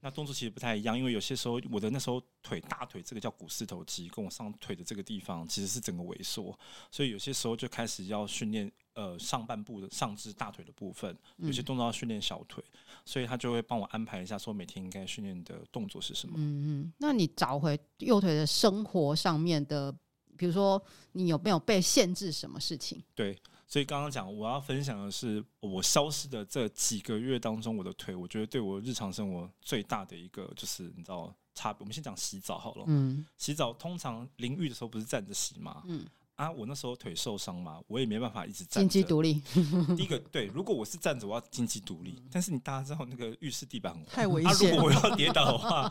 [0.00, 6.56] 那动作其实不太一样，因为有些时候我的那时候腿大腿这个叫股四头肌，跟我上腿的这个地方其实是整个萎缩，
[6.92, 8.70] 所以有些时候就开始要训练。
[8.94, 16.34] 呃，上半部的上肢大腿的部分，有些动作要训练小腿，嗯、所以他就会帮我安排一下，说每天应该训练的动作是什么。
[16.38, 16.40] 嗯
[16.86, 19.94] 嗯，那你找回右腿的生活上面的，
[20.38, 23.02] 比如说你有没有被限制什么事情？
[23.14, 31.80] 对，所以刚刚讲我要分享的是我消失的这几个月当中，我的腿，我觉得对我日常生活最大的一个就是你知道差别。
[31.80, 35.82] 我们先讲洗澡好了，嗯，洗澡通常淋浴的时候不是站着洗吗？
[35.84, 36.06] 嗯。
[36.36, 38.80] 啊，我那时候腿受伤嘛，我也没办法一直站着。
[38.80, 39.40] 经济独立。
[39.96, 42.22] 第一个对，如果我是站着，我要经济独立。
[42.30, 44.50] 但是你大家知道那个浴室地板很，太危险。
[44.50, 45.88] 啊，如果我要 跌倒的话，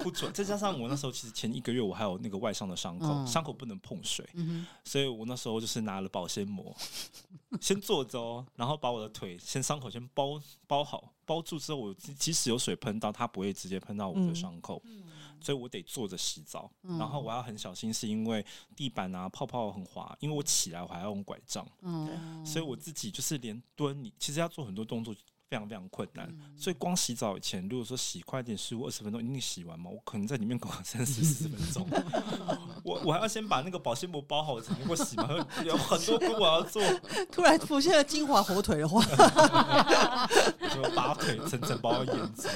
[0.00, 0.32] 不准。
[0.32, 4.28] 再加上我那时候其实前一个月我还有那个外伤的伤口，伤口不能碰水，
[4.84, 6.74] 所以我那时候就是拿了保鲜膜，
[7.60, 14.82] 先坐着哦，然后把我的腿先伤口先包包好，包住之后，我即使有水喷到，它不会直接喷到我的伤口。
[15.42, 18.44] 所以我得坐着洗澡，嗯、然后我要很小心，是因为
[18.76, 25.14] 地板啊泡泡很滑，因为我起来我还要用拐杖，嗯、所以我自己就是连蹲，你其实要做很多动作。
[25.52, 29.90] 非常非常困难，所以光洗澡以前，如果说洗快点，十五二十分钟一定洗完嘛？
[29.90, 31.86] 我可能在里面搞个 三四十分钟，
[32.82, 35.28] 我我还要先把那个保鲜膜包好才能够洗嘛，
[35.62, 36.82] 有很多工我要做。
[37.30, 39.04] 突然浮现了金华火腿的话，
[40.74, 42.48] 就把腿层层包眼子，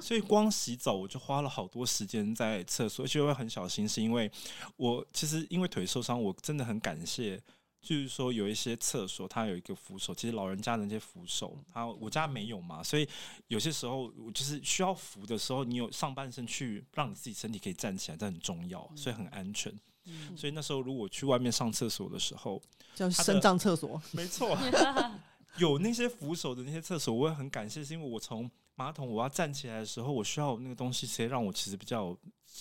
[0.00, 4.30] 所以光洗澡我就花了好多时间在厕所，而且我会很小心，是因为
[4.76, 7.42] 我其实因为腿受伤，我真的很感谢。
[7.80, 13.08] 就是说，有一些厕所它有一个扶手，其实老人家的那些扶手，啊我家没有嘛，所以
[13.46, 19.72] 有些时候我就是需要扶的时候，你有上半身去让你自己身体可以站起来，这很重要，所以很安全。
[20.10, 22.60] 嗯、所以那时候如果去外面上厕所的时候，
[22.94, 24.56] 叫肾脏厕所，没错，
[25.56, 32.16] 有那些扶手的那些厕所，我也很感谢，是因为我从马桶我要站起来的时候，我需要那个东西，直接让我其实比较。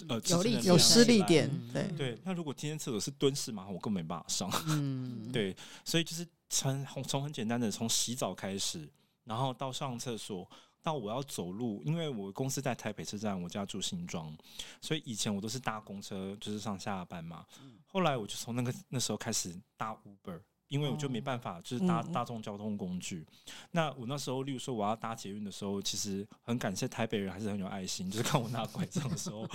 [0.10, 2.20] 呃，有力有施力点，对对。
[2.24, 4.52] 那如果今天厕所是蹲式马桶，我根本没办法上。
[4.68, 5.56] 嗯， 对。
[5.84, 8.88] 所以就是从从很简单的从洗澡开始，
[9.24, 10.48] 然后到上厕所，
[10.84, 14.38] 到我要走路，因为我公司在台北车站，我家住新庄，
[14.82, 17.44] 所以以前我都是搭公车，就是上下班嘛。
[17.88, 20.40] 后来我就从那个那时候开始搭 Uber。
[20.68, 23.26] 因为我就没办法，就是搭大众交通工具。
[23.28, 29.48] 嗯、那我那时候，例如说我要搭捷运的时候，其实很感谢台北人还是很有爱心，就是看我拿拐杖的时候，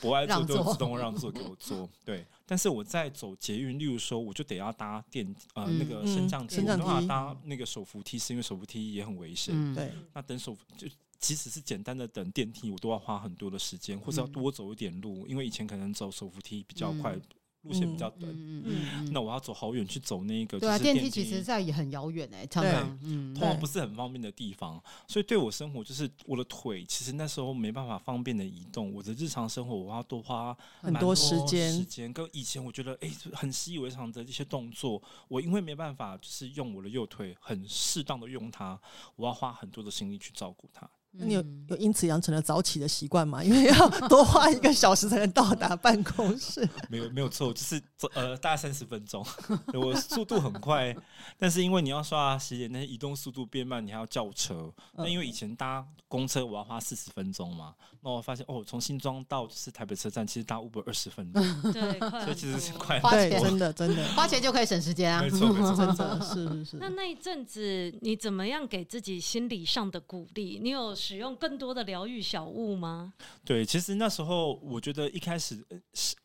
[0.00, 1.88] 不爱坐就自动让座给我坐。
[2.04, 9.74] 对，但是我在走捷运，例如说我就得要搭电呃、嗯、那个升降梯，嗯、我没办法搭那个手扶梯，是因为手扶梯也很危险。
[9.74, 10.86] 对、嗯，那等手就
[11.18, 17.18] 即使是简单的等电梯，我都要花很多的时间，或者要多走一点路，因为以前可能走手扶梯比较快。
[17.62, 32.10] 路线比较短，嗯嗯，那我要走好远去走那个，对啊，电梯其实在也很遥远哎，常常嗯，通常不是很方便的地方，所以对我生活就是我的腿其实那时候没办法方便的移动，我的日常生活我要多花很多时间，时间。
[32.12, 38.80] 跟以前我觉得哎很习以为常的一些动作，我因为没办法就是用我的右腿很适当的用它，
[39.16, 40.88] 我要花很多的心力去照顾它。
[41.12, 43.42] 那你有有因此养成了早起的习惯吗？
[43.42, 46.66] 因为要 多花一个小时才能到达办公室。
[46.88, 47.82] 没有没有错，就是
[48.14, 49.26] 呃大概三十分钟，
[49.74, 50.96] 我速度很快，
[51.36, 54.72] 但是因为你要刷牙洗脸，那些移动速度变慢，你还要叫车。
[54.94, 61.42] 那因为以前搭公车我要花四十分钟嘛，那我发现哦，从新庄到就是台北车站，其实搭 Uber 二十分钟，
[61.72, 66.76] 对，所以其实是快，花钱真的真的花钱就可以省时间啊，没错没错，真的是是是。
[66.76, 70.60] 那那一阵子你怎么样给自己心理上的鼓励？
[70.62, 70.94] 你有？
[71.00, 73.14] 使用更多的疗愈小物吗？
[73.44, 75.64] 对，其实那时候我觉得一开始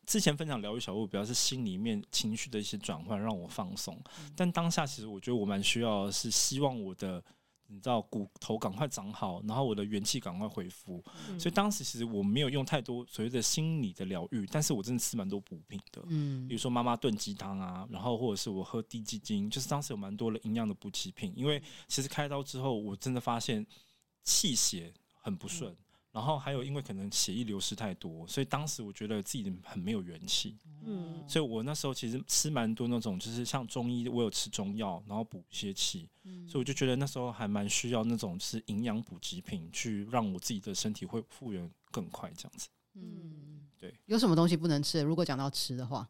[0.04, 3.98] 之前分享疗愈小物，主要是心里面情绪的一些转换，让我放松。
[4.20, 7.24] 嗯、但当下其实我觉得我蛮需要的是希望我的
[7.68, 11.02] 你知道骨头赶快长好，然后我的元气赶快恢复。
[11.28, 21.32] 嗯、所以当时其实我没有用太多所谓的心理的疗愈，但是我真的吃蛮多补品的，嗯，比如说妈妈炖鸡汤啊，然后或者是我喝低鸡精，就是当时有蛮多的营养的补给品。
[21.34, 23.66] 因为其实开刀之后，我真的发现。
[24.26, 25.76] 气血很不顺，嗯、
[26.12, 30.58] 然后还有因为可能血液流失太多，所以当时我觉得自己很没有元气。
[30.84, 36.08] 嗯，所以我那时候其实吃蛮多那种，就是像中医，我有吃中药，然后补一些气。
[36.24, 42.68] 嗯，所以我就觉得那时候还蛮需要那种是营养补给品，去让我自己的身体会复原更快这样子。
[42.94, 43.94] 嗯，对。
[44.06, 45.00] 有什么东西不能吃？
[45.02, 46.08] 如果讲到吃的话，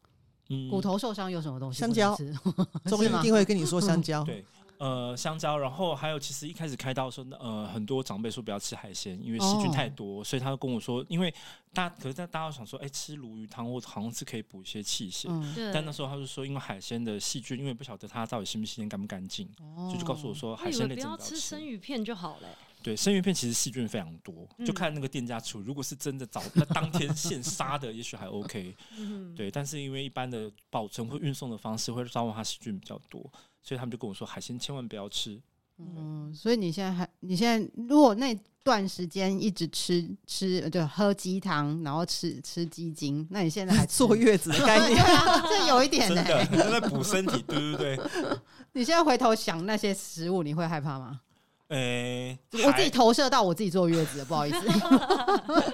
[0.49, 1.81] 嗯，骨头受伤有什么东西？
[1.81, 2.15] 香蕉，
[2.85, 4.25] 中医一定会跟你说香蕉。
[4.25, 4.45] 对。
[4.79, 11.33] 呃，香蕉，然后还有，其实一开始开刀的时候，呃，很多长辈说不要吃海鲜，因为细菌太多，哦、所以他就跟我说，因为
[11.73, 22.49] 大，可是在大家想说，哎，吃鲈鱼汤或好像是可以补一些气血，嗯、但那时候他就说，因为海鲜的细菌，因为不晓得它到底新不新鲜、干不干净，哦、所以就告诉我说，海鲜类不要吃生鱼片就好了。
[22.83, 25.61] 对，生鱼片其实细菌非常多，就看那个店家处。
[25.61, 28.77] 如果是真的早那当天现杀的，也许还 OK。
[29.35, 33.29] 对，但是因为一般的保存或运送的方式会造成它细菌比较多。
[33.67, 35.41] 所以他们就跟我说，海鲜千万不要吃。
[35.79, 45.05] 嗯，所以你现在还，你现在如果那段时间一直吃吃，就喝鸡汤，然后吃吃鸡精，那你现在还坐月子的概念，
[45.51, 47.99] 这有一点呢、欸，真的在补身体，对不对？
[48.73, 51.21] 你现在回头想那些食物，你会害怕吗？
[51.69, 54.61] 诶、欸，我自己投射到我自己坐月子了，不好意思。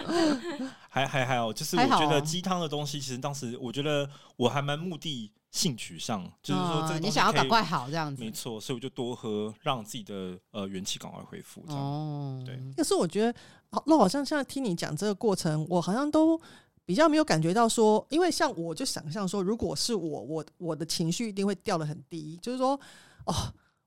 [0.88, 11.62] 还还还有，就是我觉得鸡汤的东西，其实当时我觉得我还蛮目的性取向，就是说你想要赶快好这样子，没错，所以我就多喝，让自己的呃元气赶快恢复。
[11.68, 12.58] 哦，对。
[12.76, 13.38] 可是我觉得，
[13.86, 16.40] 那好像现在听你讲这个过程，我好像都
[16.84, 22.72] 比较没有感觉到说，因为像我就想象说，如果是我，我我的情绪一定会掉得很低，就是说，
[23.26, 23.34] 哦。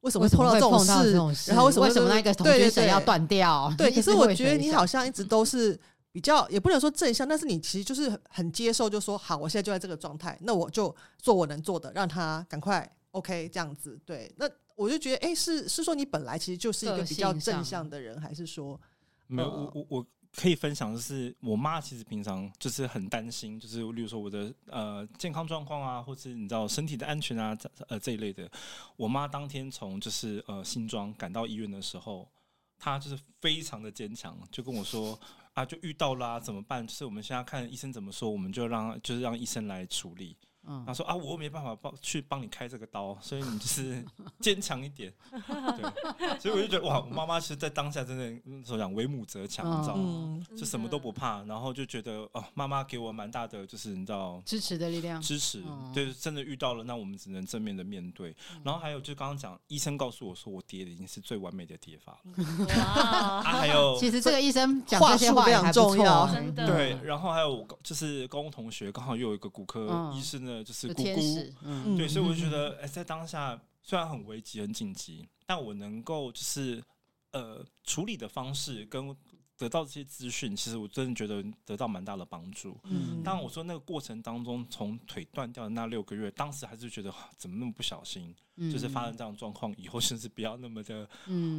[0.01, 1.49] 为什么会碰到这种事？
[1.49, 3.73] 然后为什么为什么那个同居绳要断掉？
[3.75, 5.75] 对，可是我 觉得你好像一直 都是
[6.15, 13.99] 比较，也不能说正向，但是你其实就是很接受，就说好，我现在就在这个状态，那我就做我能做的，让他赶快 OK 这样子。
[14.05, 18.79] 对，那我就觉得，哎，是是说你本来其实就是一个比较正向的人，还是说
[19.27, 19.49] 没有？
[19.49, 20.05] 我我我。
[20.37, 27.57] 可以分享的是，我妈其实平常就是很担心，就是例如说我的呃健康状况啊，或是你知道身体的安全啊，
[27.87, 28.51] 呃这一类的。
[28.97, 32.29] 我妈当天从就是呃新庄赶到医院的时候，
[32.77, 35.17] 她就是非常的坚强，就跟我说
[35.55, 36.85] 啊，就遇到啦，怎么办？
[36.85, 40.37] 就是我们现在看医生怎么说，我们就让就是让医生来处理。
[40.67, 44.03] 嗯、他说啊，我没办法帮去帮你开这个刀， 所以你就是
[44.39, 45.13] 坚强一点。
[45.31, 50.45] 对，所以我就觉得哇，我妈妈其实，在当下真的所讲为母则强，你知道吗？
[50.57, 55.63] 就什么都不怕，然后就觉得哦，妈妈给我蛮大的，就是你知道支持的力量，支持。
[55.93, 58.35] 对，真的遇到了，那我们只能正面的面对。
[58.63, 62.73] 然后还有就刚刚讲，医生告诉我说，我跌的已经是最完美的跌法了。
[62.73, 66.65] 啊，还有，其实这个医生讲这些话非常重要，真的。
[66.65, 70.54] 对，然后还有我就是高中同学，刚好又有一个骨科医生呢。
[70.63, 76.83] 就是姑姑，嗯、对，所以我就觉得，哎、欸，在当下虽然很危急、很紧急，但我能够就是
[77.31, 79.15] 呃处理的方式跟
[79.57, 82.77] 得到这些资讯，其实我真的觉得得到蛮大的帮助。
[82.83, 88.35] 嗯，当然我说那个过程当中，从腿断掉的那六个月，当时还是觉得怎么那么不小心。
[88.71, 91.05] 就是发生这样状况以后，甚至不要那么的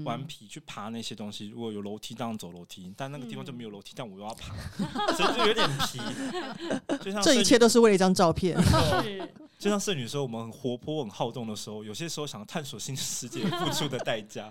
[0.03, 1.49] 顽皮去爬那些东西。
[1.49, 4.55] 如果有楼梯，当然走楼梯，但那个地方就没有楼梯，但我又要爬，
[5.13, 6.01] 所以就有点皮。
[7.05, 8.57] 就像这一切都是为了一张照片。
[9.59, 14.51] 就像圣女说，我们很活泼、很好动的时候，有些时候想探索新世界付出的代价。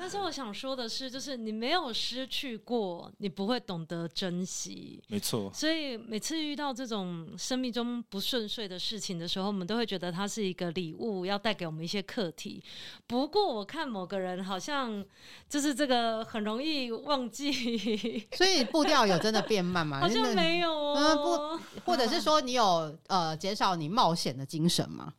[0.00, 4.98] 但是我想说的是，就是你没有失去过，你不会懂得珍惜。
[5.08, 5.52] 没错。
[5.52, 12.64] 所以每次遇到这种生命中不顺遂的事情的时候，我们都会觉得它是一个礼物，要带给我们一些课题。
[13.06, 15.04] 不过我看某个人好像
[15.50, 17.52] 就是这个很容易忘记，
[18.32, 20.00] 所以步调有真的变慢吗？
[20.00, 20.94] 好像没有哦。
[20.96, 21.16] 嗯，
[21.78, 25.12] 不，或者是说你有呃减少你冒险的精神吗？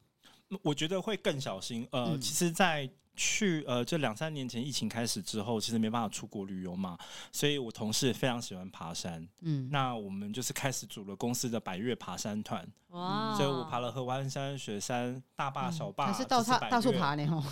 [0.64, 1.88] 我觉得会更小心。
[1.92, 2.90] 呃，嗯、其实，在
[3.24, 6.98] 去呃，这两三年前疫情开始之后，其实没办法出国旅游嘛，
[7.32, 17.44] 所以我同事非常喜欢爬山，嗯，那我们就是开始组了公司的百越爬山团，哇，所以我爬了合欢山、雪山、大坝、小坝，还是到大树爬呢？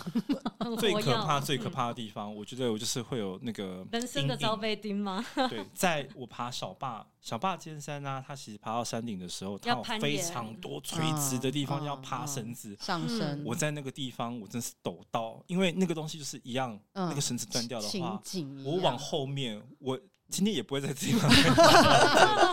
[0.78, 5.24] 最可怕、最可怕的地方，我觉得我就是会有那个人生的招杯钉吗？
[5.48, 13.42] 对，在我爬小坝、小坝尖山呢，它其实爬到山顶的时候，它有非常多垂直的地方要爬绳子上升。
[13.44, 18.20] 我在那个地方，我真是抖到，因为那个东西就是一样，那个绳子断掉的话，
[18.64, 19.98] 我往后面我。
[20.32, 22.49] 今天也不会在这地方，那个掉下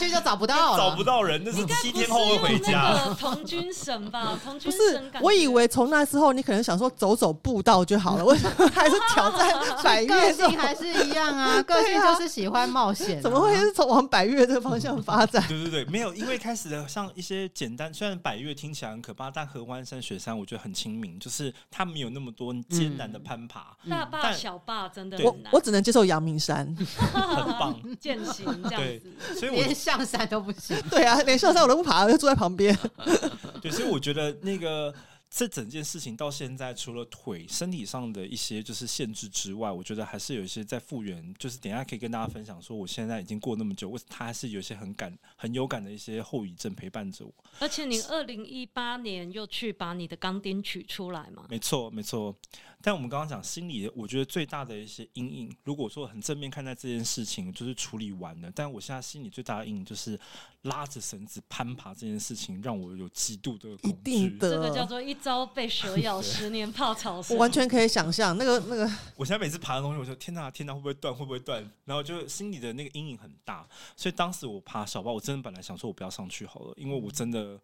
[0.00, 3.14] 去就找不到了， 找不到人，那是七天后会回家。
[3.18, 4.80] 童军绳吧， 童军绳。
[5.12, 9.48] 不是，我以为从那之后你可能想说走走步道就好了， 为什么还是挑战
[9.84, 10.08] 百岳？
[10.08, 15.44] 个性还是一样啊，个性就是喜欢冒险、啊，怎么会是从往百岳这个方向发展？
[15.48, 23.76] 对对对，没有，因为开始的像一些简单，虽然百岳听起来很可怕，但合欢山、雪山我觉得很亲民，就是它没有那么多艰难的攀爬。
[23.84, 26.74] 嗯、大坝、小坝真的我我只能接受阳明山。
[27.10, 29.62] 很棒，践行这样子，所以我
[29.96, 30.76] 连象山都不行。
[30.90, 32.76] 对啊，连象山我都不爬，就坐在旁边。
[33.60, 34.94] 对，所以我觉得那个。
[35.32, 41.32] 这整件事情到现在，除了腿身体上的一些就是限制之外，我觉得还是有一些在复原。
[41.38, 47.32] 就是等一下可以跟大家分享说，我现在已经过那么久，为他还是有一些很感很有感的一些后遗症陪伴着我。
[47.60, 51.44] 而且你二零一八年又去把你的钢钉取出来嘛？
[51.48, 52.34] 没错，没错。
[52.82, 58.50] 但我们刚刚讲心里，我觉得最大的一些阴影，如果说很正面看待这件事情，就是处理完了。
[58.54, 60.18] 但我现在心里最大的阴影就是
[60.62, 64.38] 拉着绳子攀爬这件事情，让我有极度的恐惧。
[64.38, 67.36] 这个叫做一朝被蛇咬，十年怕草绳。
[67.36, 68.90] 我完全可以想象那个那个。
[69.14, 71.14] 我现在每次爬的东西，我说天哪，天哪，会不会断？
[71.14, 71.62] 会不会断？
[71.84, 73.68] 然后就心里的那个阴影很大。
[73.94, 77.60] 所以当时我爬小坝，我真的本来想说我不要上去好了，因为我真的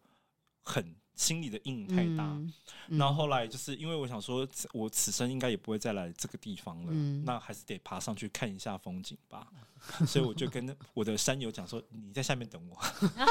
[0.61, 0.95] 很。
[1.17, 2.53] 心里的阴影太大，嗯
[2.89, 9.47] 嗯、然后后来就是因为我想说，我此生应该也不会再来这个地方了，嗯、那还是得爬上去看一下风景吧。
[9.99, 12.77] 嗯、 所以我就跟我的山友讲说：“你在下面等我，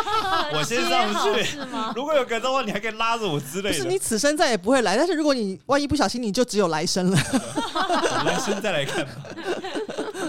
[0.52, 1.58] 我先上去。
[1.94, 7.16] 如果有感动的话，你还可以拉着我之类的。”是你此生再也不会来，但是如果你万一不小心，你就只有来生了，
[8.26, 9.12] 来生再来看吧。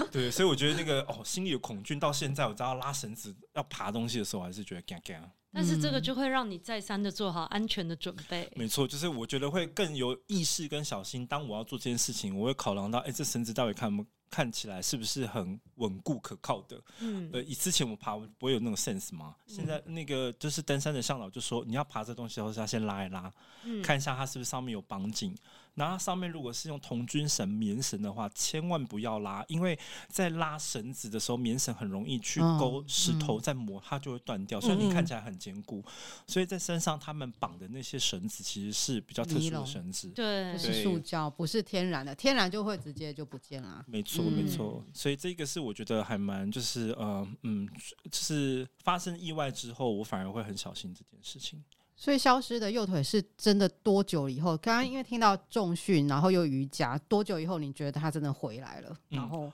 [0.12, 5.30] 对，所以我觉得那个哦，心里有恐惧，到现在我知道拉绳子要爬东西的时候，还是觉得嘎嘎。
[5.50, 8.48] 但是这个就会让你再三的做好安全的准备。
[8.54, 11.26] 没错，就是我觉得会更有意识跟小心。
[11.26, 16.78] 当我要做这件事情，我会考量到，哎，这绳子到底看不看起来是不是很稳固可靠的？
[17.00, 19.34] 嗯，呃，以之前我爬我不会有那种 sense 吗？
[19.46, 23.32] 嗯、现在那个就是登山的向导就说，你要爬这东西的时候，是要先拉一拉，
[23.64, 25.34] 嗯、看一下它是不是上面有绑紧。
[25.78, 34.60] 然后上面如果是用童军绳、棉绳的话，千万不要拉，因为在拉绳子的时候，棉绳很容易去勾石头，再磨它就会断掉。
[34.60, 35.82] 所以你看起来很坚固，
[36.26, 43.84] 所以在身上他们绑的那些绳子其实是比较特殊的绳子，对，不是塑胶，不是天然的，天然就会直接就不见了。
[43.86, 44.84] 没错，没错。
[44.92, 47.68] 所以这个是我觉得还蛮就是呃嗯，
[48.10, 51.62] 就是发生意外之后，我反而会很小心这件事情。
[52.00, 54.56] 所以消失的右腿是真的多久以后？
[54.58, 58.96] 刚刚因为听到重训，然后又瑜伽，多久以后你觉得他真的回来了？
[59.08, 59.50] 然后。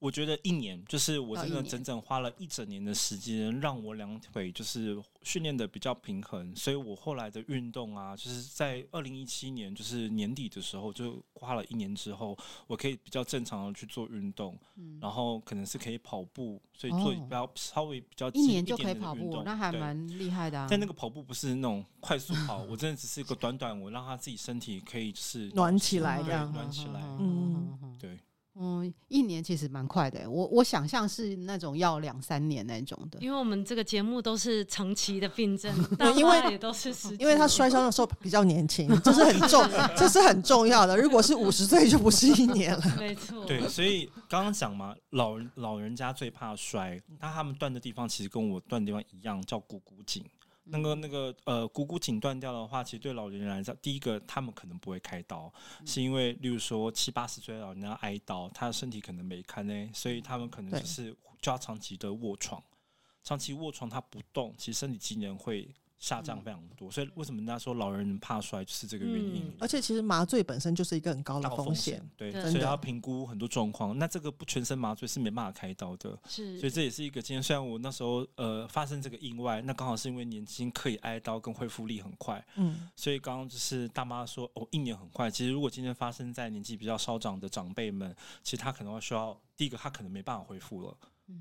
[0.00, 12.34] 我觉得一年，就是我真的整整花了一整年的时间，让我两腿就是训练的比较平衡，所以我后来的运动啊，就是在二零一七年就是年底的时候，就花了一年之后，
[12.66, 20.66] 我可以比较正常的去做运动，嗯、然后可能是可以跑步，所以做比较稍微比较一年就可以跑步，那还蛮厉害的啊。
[20.70, 28.18] 但那个跑步不是那种快速跑，我真的只是一个 短短，我让他自己身体可以就是暖起来，这样暖起来，嗯，对。
[28.58, 30.28] 嗯，一年其实蛮快的。
[30.28, 35.72] 我我想象是那种要两三年那种的，因为我们这个节目都是长期的病症，
[36.16, 39.64] 因为也都是因为他摔伤的时候比较年轻，这是很重，
[39.96, 40.96] 这是很重要的。
[40.96, 42.96] 如果是五十岁，就不是一年了。
[42.98, 50.24] 没错，对，所以刚刚讲嘛，老人老人家最怕摔，那他们断的地方其实跟我断的地方一样，叫股骨颈。
[50.70, 62.62] 那个那个呃，股骨颈断掉的话，其实对老年人来讲，第一个他们可能不会开刀，嗯、是因为例如说七八十岁的老人家挨刀，他的身体可能没看呢，所以他们可能就是就要长期的卧床，
[63.22, 65.68] 长期卧床他不动，其实身体机能会
[66.00, 69.44] 下降非常多，所以为什么人家说老人怕摔就是这个原因。
[69.44, 73.96] 嗯、而且其实麻醉本身就是一个很高的风险，对，所以要评估很多状况。
[73.98, 77.42] 那这个不全身麻醉是没办法开刀的，是，所以这也是一个经验。
[77.42, 90.96] 虽然我那时候呃发生这个意外，那刚好是因为年轻可以挨刀跟恢复力很快，嗯，所以刚刚就是大妈说哦一年很快，其实如果今天发生在年纪比较稍长的长辈们，其实他可能会需要第一个他可能没办法恢复了。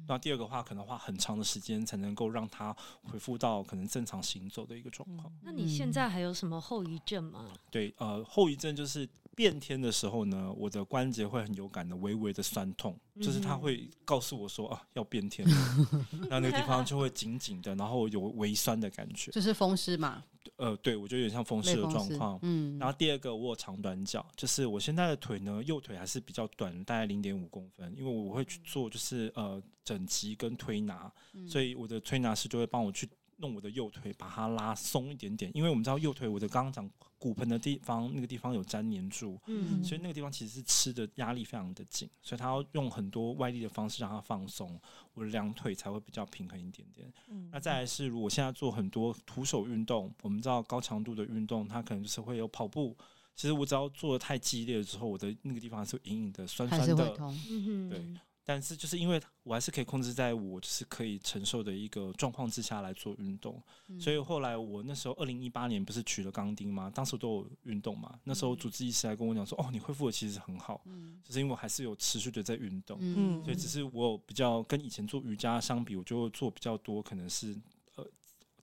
[0.08, 5.32] 那第二个话，可能花很长的时间才能够让他恢复到可能正常行走的一个状况。
[5.42, 7.46] 那你现在还有什么后遗症吗？
[7.70, 9.08] 对，呃，后遗症就是
[9.40, 15.56] 变天的时候呢，我的关节会很有感的，微微的酸痛，就是他会告诉我说啊要变天了，
[16.30, 20.22] 那那个地方就会紧紧的，然后有微酸的感觉，就是风湿嘛。
[20.58, 22.38] 呃，对，我觉得有点像风湿的状况。
[22.42, 33.08] 嗯，然后第二个，我有长短脚，就是我现在的腿呢，右腿还是比较短，大概零点五公分，因为我会去做就是呃整脊跟推拿，嗯、所以我的推拿师就会帮我去。
[33.40, 44.80] 弄我的右腿，把它拉松一点点，因为我们知道右腿，我的刚刚讲骨盆的地方，那个地方有粘黏住，嗯，所以那个地方其实是吃的压力非常的紧，所以他要用很多外力的方式让它放松，
[45.14, 47.12] 我的两腿才会比较平衡一点点。
[47.28, 52.96] 嗯，那再来是，如果现在做很多徒手运动，我们知道高强度的运动，它可能就是会有跑步，
[53.36, 57.16] 其实我只要做的太激烈的时候，我的那个地方是隐隐的酸酸的，
[57.90, 58.06] 对。
[58.50, 66.90] 但是就是因为我还是可以控制在我就是可以承受的一个状况之下来做运动，嗯、所以后来我那时候二零一八年不是取了钢钉吗？
[66.90, 68.20] 当时都有运动嘛。
[68.24, 77.56] 那时候主治医师还跟我讲说：“哦，你恢复的其实很好，嗯、就是因为我还是有持续的在运动，嗯、所以只是我比较跟以前做瑜伽相比，我就做比较多，可能是
[77.98, 78.08] 呃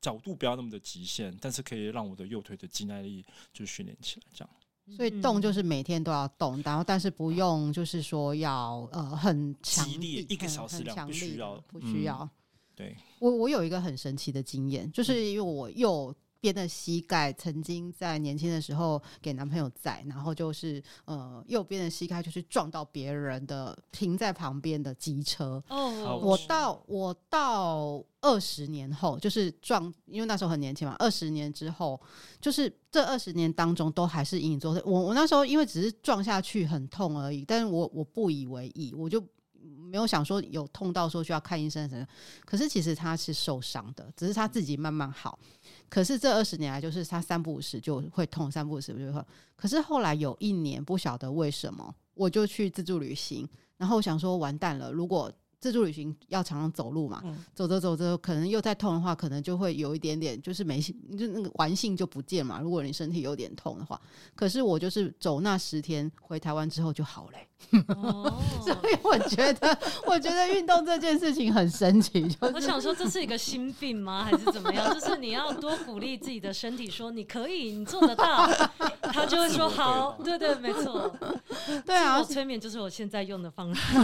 [0.01, 4.51] 角度不要那么的极限，但是可以让我的右腿的肌耐力就训练起来这样。”
[4.95, 12.19] 所以动就是每天都要动，然后但是不用就是说要呃很强烈，一个小时两不需要，不需要。
[12.21, 12.31] 嗯、
[12.77, 25.63] 对，我我有一个很神奇的经验，就是因为我右边的膝盖曾经在年轻的时候给男朋友载，然后就是呃右边的膝盖就是撞到别人的停在旁边的机车。
[25.69, 30.95] 哦，我到我到二十年后，就是撞，因为那时候很年轻嘛。
[30.99, 32.01] 二十年之后，
[32.41, 34.83] 就是这二十年当中都还是隐隐作痛。
[34.91, 39.23] 我我那时候因为只是撞下去很痛而已，但是我我不以为意，我就
[39.67, 42.07] 没有想说有痛到说需要看医生什么。
[42.45, 45.39] 可是其实他是受伤的，只是他自己慢慢好。
[45.89, 49.25] 可是这二十年来，就是他三不五时就会痛，三不五时就会。
[49.55, 62.61] 可是后来有一年，不晓得为什么，我就去自助旅行，然后想说完蛋了，如果自助旅行要常常走路嘛，嗯、走着走着可能又在痛的话，可能就会有一点点就是没性，就那个玩性就不见嘛。
[62.61, 64.01] 如果你身体有点痛的话，
[64.35, 67.49] 可是我就是走那十天回台湾之后就好嘞、欸。
[67.89, 72.23] 哦， 所以我觉得，我觉得运动这件事情很神奇。
[72.29, 74.25] 就是、我想说，这是一个心病吗？
[74.25, 74.93] 还是怎么样？
[74.93, 78.47] 就是你要多鼓励自己的身体，说你可以，你做得到，
[79.03, 80.19] 他就会说好。
[80.23, 81.11] 对对，没错。
[81.87, 83.99] 对啊，催眠就是我现在用的方式。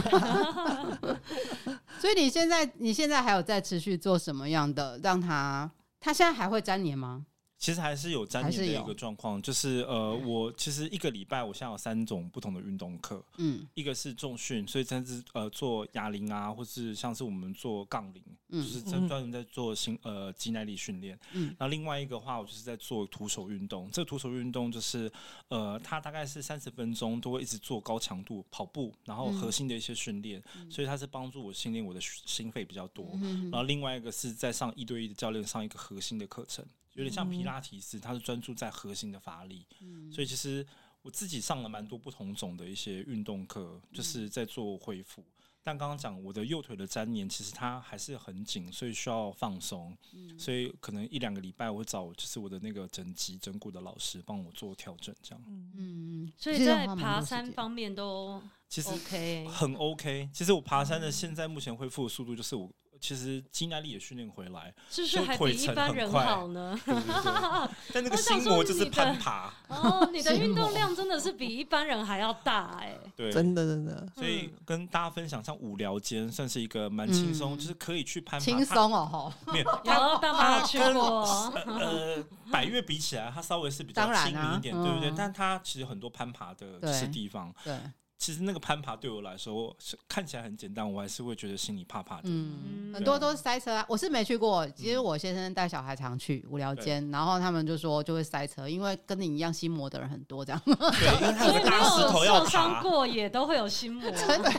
[2.03, 4.99] 所以你现在，你现在还有在持续做什么样的？
[5.05, 7.27] 让他，他现在还会粘黏吗？
[7.63, 25.09] 其实还是有粘黏的一个状况，就是呃，我其实一个礼拜我现在有三种不同的运动课，嗯，一个是重训，所以甚至呃做哑铃啊，或是像是我们做杠铃，嗯、就是专专门在做心呃肌耐力训练，嗯，那另外一个话我就是在做徒手运动，这个徒手运动就是
[25.47, 36.67] 呃，它大概是三十分钟都会一直做高强度跑步，然后核心的一些训练，嗯、所以它是帮助我训练我的心肺比较多，嗯、然后另外一个是在上一对一的教练上一个核心的课程。
[36.95, 40.66] 有点像皮拉提斯，它是专注在核心的发力，嗯、所以其实
[41.01, 45.22] 我自己上了蛮多不同种的一些运动课，就是在做恢复。
[45.22, 49.97] 嗯、但刚刚讲我的右腿的粘连，其实它还是很紧，所以需要放松。
[50.12, 55.43] 嗯、所以可能一两个礼拜我会找就是我的那个整脊整骨的老师帮我做调整，这样。
[55.47, 60.28] 嗯嗯，所以在爬山方面都其实 OK，很 OK。
[60.32, 62.70] 其实我爬山的现在目前恢复的速度就是我。
[63.03, 66.79] 其实肌耐力也训练回来，是不是还比一般人好呢？
[66.87, 69.53] 对对对， 但那个心魔就是攀爬。
[69.67, 73.01] 哦，你的运动量真的是比一般人还要大哎、欸！
[73.17, 74.07] 对，真的真的。
[74.15, 78.45] 所以跟大家分享，像五寮间算是一个蛮轻松，嗯、就是可以去攀爬。
[78.45, 81.23] 轻松哦，没有，有大妈去过。
[81.67, 85.11] 呃，百越比起来，它稍微是比较轻盈一点，啊、对不对？
[85.11, 87.53] 嗯、但它其实很多攀爬的就是地方。
[87.65, 87.77] 对。
[88.23, 92.23] 对其实那个攀爬对我来说是看起来很简单，我还是会觉得心里怕怕的。
[92.27, 94.64] 嗯，很多都是塞车啊，我是没去过。
[94.68, 100.62] 其实我先生带小孩常去无聊间，然后他们就说就会塞车，因为跟你一样心魔的人很多，这样。
[100.64, 102.45] 对，因为他有大石头要爬。
[102.45, 104.09] 受伤过也都会有心魔。
[104.12, 104.51] 真的。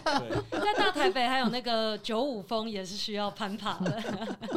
[0.51, 4.03] 在大台北还有那个九五峰也是需要攀爬的。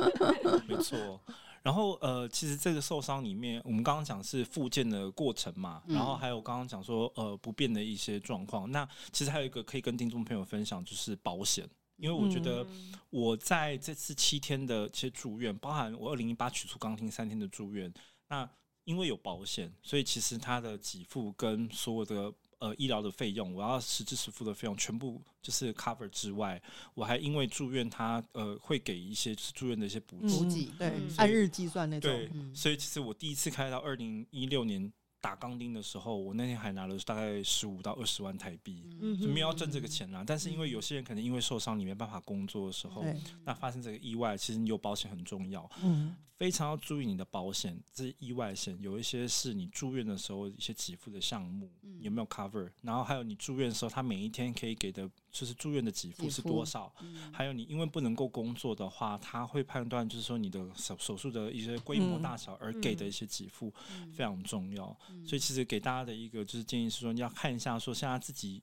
[0.66, 1.20] 没错。
[1.66, 8.70] 然后呃，其实这个受伤里面，我们刚刚讲是复健的过程嘛，然后还有刚刚讲说呃不变的一些状况。
[8.70, 11.68] 那其实还有一个可以跟听众朋友分享，就是保险。
[11.96, 12.64] 因为我觉得
[13.10, 17.92] 我在这次七天的一些住院，包含我二零一八取出钢钉三天的住院，
[18.28, 18.48] 那
[18.84, 26.60] 因为有保险，所以其实它的给付跟所有的呃医疗的费用，我要实支实付的费用全部就是 cover 之外，
[26.94, 32.10] 我还因为住院，他呃会给一些就是住院的一些补给，对，按日计算那种。
[32.10, 34.92] 对，所以其实我第一次开到二零一六年。
[35.26, 40.22] 打钢钉的时候，我那天还拿了大概十五到二十万台币，嗯，没有要挣这个钱啦。
[40.24, 43.04] 但是因为有些人可能因为受伤，你没办法工作的时候，
[43.44, 51.68] 那发生这个意外，其实你有保险很重要，嗯，非常要注意你的保险，这是意外险，有一些是你住院的时候一些给付的项目，
[51.98, 52.70] 有没有 cover？
[52.82, 56.90] 然后还有你住院的时候，他每一天可以给的，就是住院的给付是多少？
[57.30, 63.70] 还有你因为不能够工作的话，他会判断就是说你的手手术的一些规模大小而给的一些给付
[64.14, 64.86] 非常重要。
[65.26, 68.62] 所以其实给大家的一个就是建议是说，你要看一下说现在自己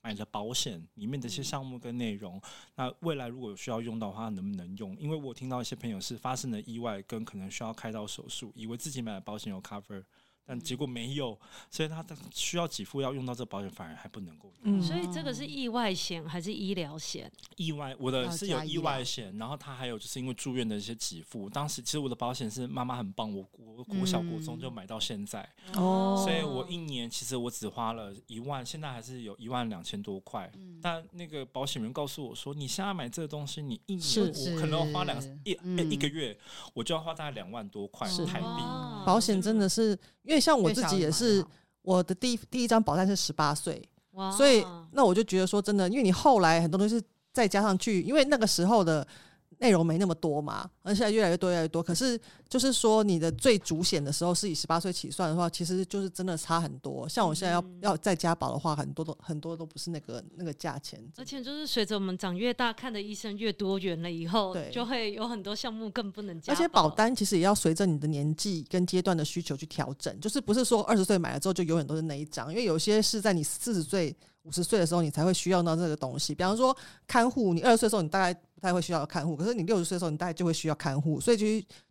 [0.00, 2.40] 买的保险里面的一些项目跟内容，
[2.76, 4.96] 那未来如果有需要用到的话，能不能用？
[5.00, 10.04] 因为我听到一些朋友是发生了意外跟可能需要开刀手术，以为自己买的保险有 cover。
[10.52, 11.38] 但结果没有，
[11.70, 14.52] 所以他的需要给付要用到这个保险，反而还不能够。
[14.64, 17.32] 嗯，所以这个是意外险还是医疗险？
[17.56, 21.48] 意外，我的是有意外险，然后他还有就是因为住院的一些给付。
[21.48, 30.52] 当时其实我的保险是妈妈很棒，我我国小国中就买到现在哦，所以我一年其实我只花了一万，现在还是有一万两千多块。
[30.82, 35.56] 但那个保险员告诉我说，你现在买这个东西，你一年我可能要花两一
[35.90, 36.36] 一个月，
[36.74, 38.91] 我就要花大概两万多块台币。
[39.04, 39.98] 保险真的是。
[40.22, 41.44] 因为像我自己也是，
[41.82, 43.82] 我的第一第一张保单是十八岁，
[44.36, 49.06] 所以那我就觉得说真的，因为你后来很多东西再加上去，因为那个时候的。
[49.62, 51.80] 内容没那么多嘛，而现在越来越多越来越多。
[51.80, 57.08] 可是就是说，你的最主险的时候是以十八岁起算的话，其实就是真的差很多。
[57.08, 61.00] 像我现在要、嗯、要再加保的话，很多都很多都不是那个那个价钱。
[61.16, 66.52] 而且就是随着我们长越大，看的医生越多元了以后，对，就会有很多项目更不能加。
[66.52, 76.34] 而且保单其实也要随着你的年纪跟阶段的需求去调整，就是不是说二十岁买了之后就永远都是那一张，因为有些是在你四十岁、五十岁的时候你才会需要到这个东西。
[76.34, 78.36] 比方说看护，你二十岁的时候你大概。
[78.62, 81.44] 不太会需要看护，可是你六十岁的时候，你大概就会需要看护，所以就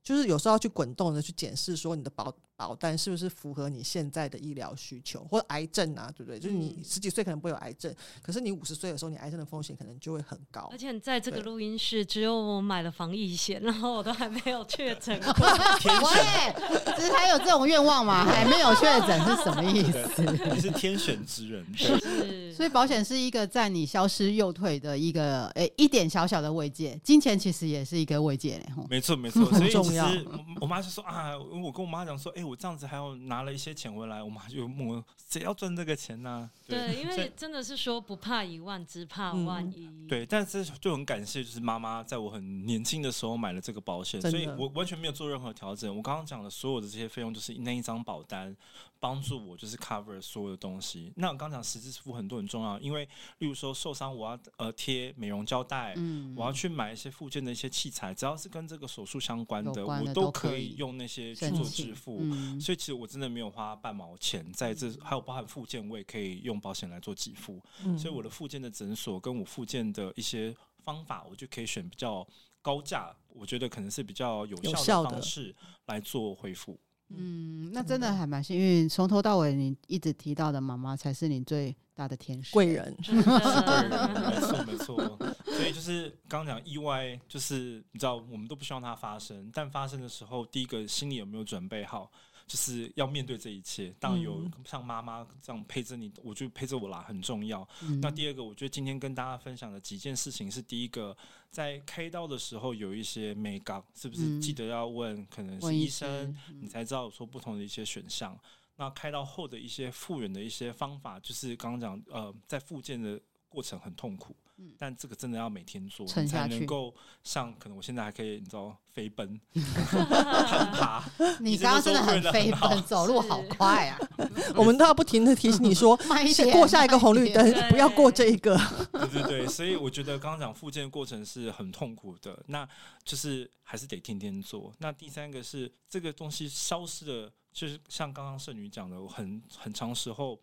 [0.04, 6.40] 就是有时候要去滚动的去检视，说你的保保单是不是符合你现在的医疗需求，或者癌症啊，对不对？
[6.40, 10.68] 就是你十几岁可能不会有癌症，可是你五十岁的时候，你癌症的风险可能就会很高。
[10.72, 15.34] 而且在这个录音室，只有我买了防疫险，然后我都还没有确诊过。
[15.34, 18.24] 喂，只是还有这种愿望吗？
[18.26, 20.24] 还没有确诊是什么意思？
[20.54, 22.54] 你是天选之人，是。
[22.54, 28.66] 所以保险是一个在你消失右腿的一个诶、欸、一点小小的慰藉，金钱其实也是一个慰藉嘞。
[28.90, 30.28] 没错没错，所以其实
[30.60, 36.50] 我妈就说啊，我跟我妈讲说，哎、欸，我这样子还要拿了一些钱回来，我妈就问我谁要赚这个钱呢、啊？
[36.68, 39.88] 对，因为真的是说不怕一万，只怕万一。
[39.88, 45.96] 嗯、对，但是就很感谢，就是妈妈在我很年轻的时候买了这个保险，所以我完全没有做任何调整。
[45.96, 48.56] 我刚刚讲的所有的这些费用，就是那一张保单。
[49.02, 51.12] 帮助我就是 cover 所有的东西。
[51.16, 53.04] 那我刚讲实支付很多很重要，因为
[53.40, 62.20] 例如说受伤，我要呃贴美容胶带，嗯，我要去买一些附件的一些器材，只要是跟这个手术相关的，关的我都可以用那些去做支付。
[62.22, 67.60] 嗯、所以其实我真的没有花半毛钱在这，还有包含附件，我也可以用保险来做给付。
[67.84, 72.24] 嗯、所以我的附件的诊所跟我附件的一些方法，我就可以选比较
[72.62, 75.56] 高价，我觉得可能是比较有效的方式
[75.88, 76.80] 来做恢复。
[77.18, 85.18] 嗯，那真的还蛮幸运，从头到尾你一直提到的妈妈才是你最大的天使贵人，是 没错没错。
[85.46, 92.12] 所以就是刚刚讲意外，就是你知道我们都不希望它发生，但发生的时候，第一个心里有没有准备好？
[92.52, 97.66] 就是要面对这一切，当然有像妈妈这样陪着你，我就陪着我啦，很重要。
[97.82, 101.16] 嗯、那第二个，我觉得今天跟大家分享的几件事情是：第一个，
[101.50, 108.38] 在开刀的时候有一些美感，是不是记得要问，可能是医生，你才知道说不同的一些选项。
[108.76, 114.36] 那开刀后的一些复原的一些方法，就是刚刚讲，呃，在复健的过程很痛苦。
[114.78, 116.94] 但这个真的要每天做，才能够
[117.24, 121.04] 像可能我现在还可以，你知道飞奔、 攀爬。
[121.40, 124.00] 你刚刚真的很飞奔，走路好快啊！
[124.56, 126.00] 我们都要不停的提醒你说，
[126.34, 128.58] 先过下一个红绿灯，不要过这一个。
[128.92, 132.68] 对对对，所以我觉得刚刚讲复健的过程是很痛苦的，那
[133.04, 134.74] 就是还是得天天做。
[134.80, 140.40] 那第三个是这个东西消失的，就是像刚刚圣女讲的，很很长时候。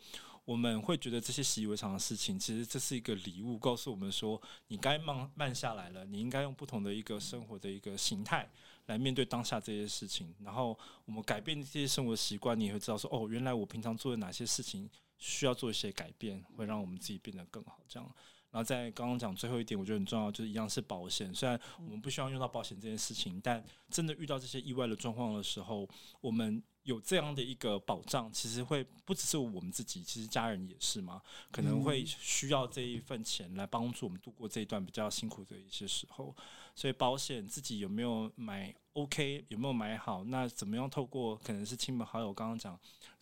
[0.49, 8.49] 我们会觉得这些习以为常的事情，其实这是一个礼物，告诉我们说，你该慢慢下来了，你应该用不同的一个生活的一个形态
[8.87, 10.35] 来面对当下这些事情。
[10.43, 10.75] 然后
[11.05, 14.89] 我们改变这些生活习惯，你也会知道说，哦，原来我平常做的哪些事情
[15.19, 17.79] 需要做一些改变，会让我们自己变得更好。
[17.87, 18.15] 这样。
[18.51, 21.31] 然后在刚刚讲最后一点，我觉得很重要，就是一样是保险。
[21.35, 25.87] 虽然我们不希望用到保险这件事情，但真的遇到这些意外的状况的时候，
[26.23, 31.21] 我们有这样的一个保障，其实会不只是我们自己，其实家人也是嘛，
[31.53, 36.35] 可能会需要这一份钱来帮助我们度过这一段比较辛苦的一些时候。
[36.75, 40.25] 所以保险自己有没有买 OK，有没有买好？
[40.25, 42.79] 那怎么样透过可能是亲朋好友刚刚讲，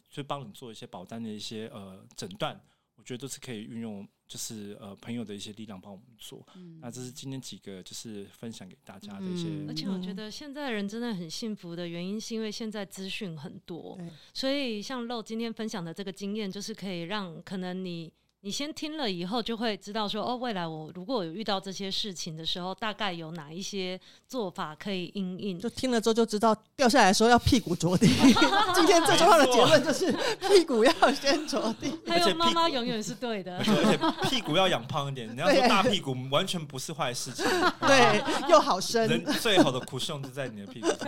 [0.08, 2.60] 去帮你做一些保单的一些呃诊断，
[2.96, 4.06] 我觉得都是可以运用。
[4.28, 9.46] 就是呃朋友的一些力量帮我们做，嗯、那这是今天几个就是分享给大家的一些。
[9.68, 13.96] 而且我觉得现在人真的很幸福的原因，是因为现在资讯很多，
[14.34, 18.12] 所以像露今天分享的这个经验，就是可以让可能你。
[18.46, 25.58] 你先听了以后，就会知道说哦，未来我如果有遇到这些事情的时候，大概有哪一些做法可以应应。
[25.58, 28.06] 就听了之后就知道，掉下来的时候要屁股着地。
[28.72, 30.12] 今天最重要的结论就是
[30.48, 31.92] 屁股要先着地。
[32.06, 35.28] 还有妈妈永远是对的，而且屁股要养胖一点。
[35.34, 37.44] 你要说大屁股完全不是坏事情，
[37.80, 39.08] 对，又好生。
[39.08, 40.98] 人最好的 cushion 就在你的屁股上。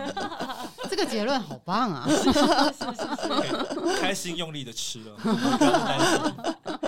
[0.91, 2.05] 这个结论好棒啊！
[2.05, 6.78] 是是是是开心用力的吃了，不要担心。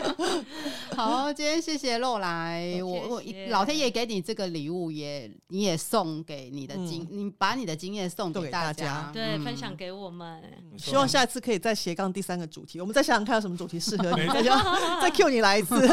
[1.01, 10.41] 好，今天谢谢露来，我我老天爷给你这个礼物也，也你也送给你的经，嗯、你把你的经验送给大家，对，分享给我们。
[10.77, 14.41] 希望下次可以再斜杠第三个主题，我们再想想看有什么主题适合你， 再
[15.01, 15.87] 再 Q 你来一次，没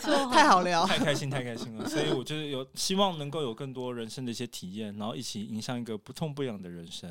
[0.00, 1.88] 错，太好聊，太开心，太开心了。
[1.88, 7.10] 所以我觉得有希望能够有更多人生的一些体验，然后一起迎向一个不痛不痒的人生。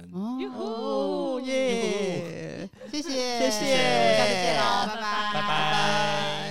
[0.57, 1.41] 哦。
[1.45, 6.44] 耶，谢谢，谢谢，下次见喽，拜拜，拜拜。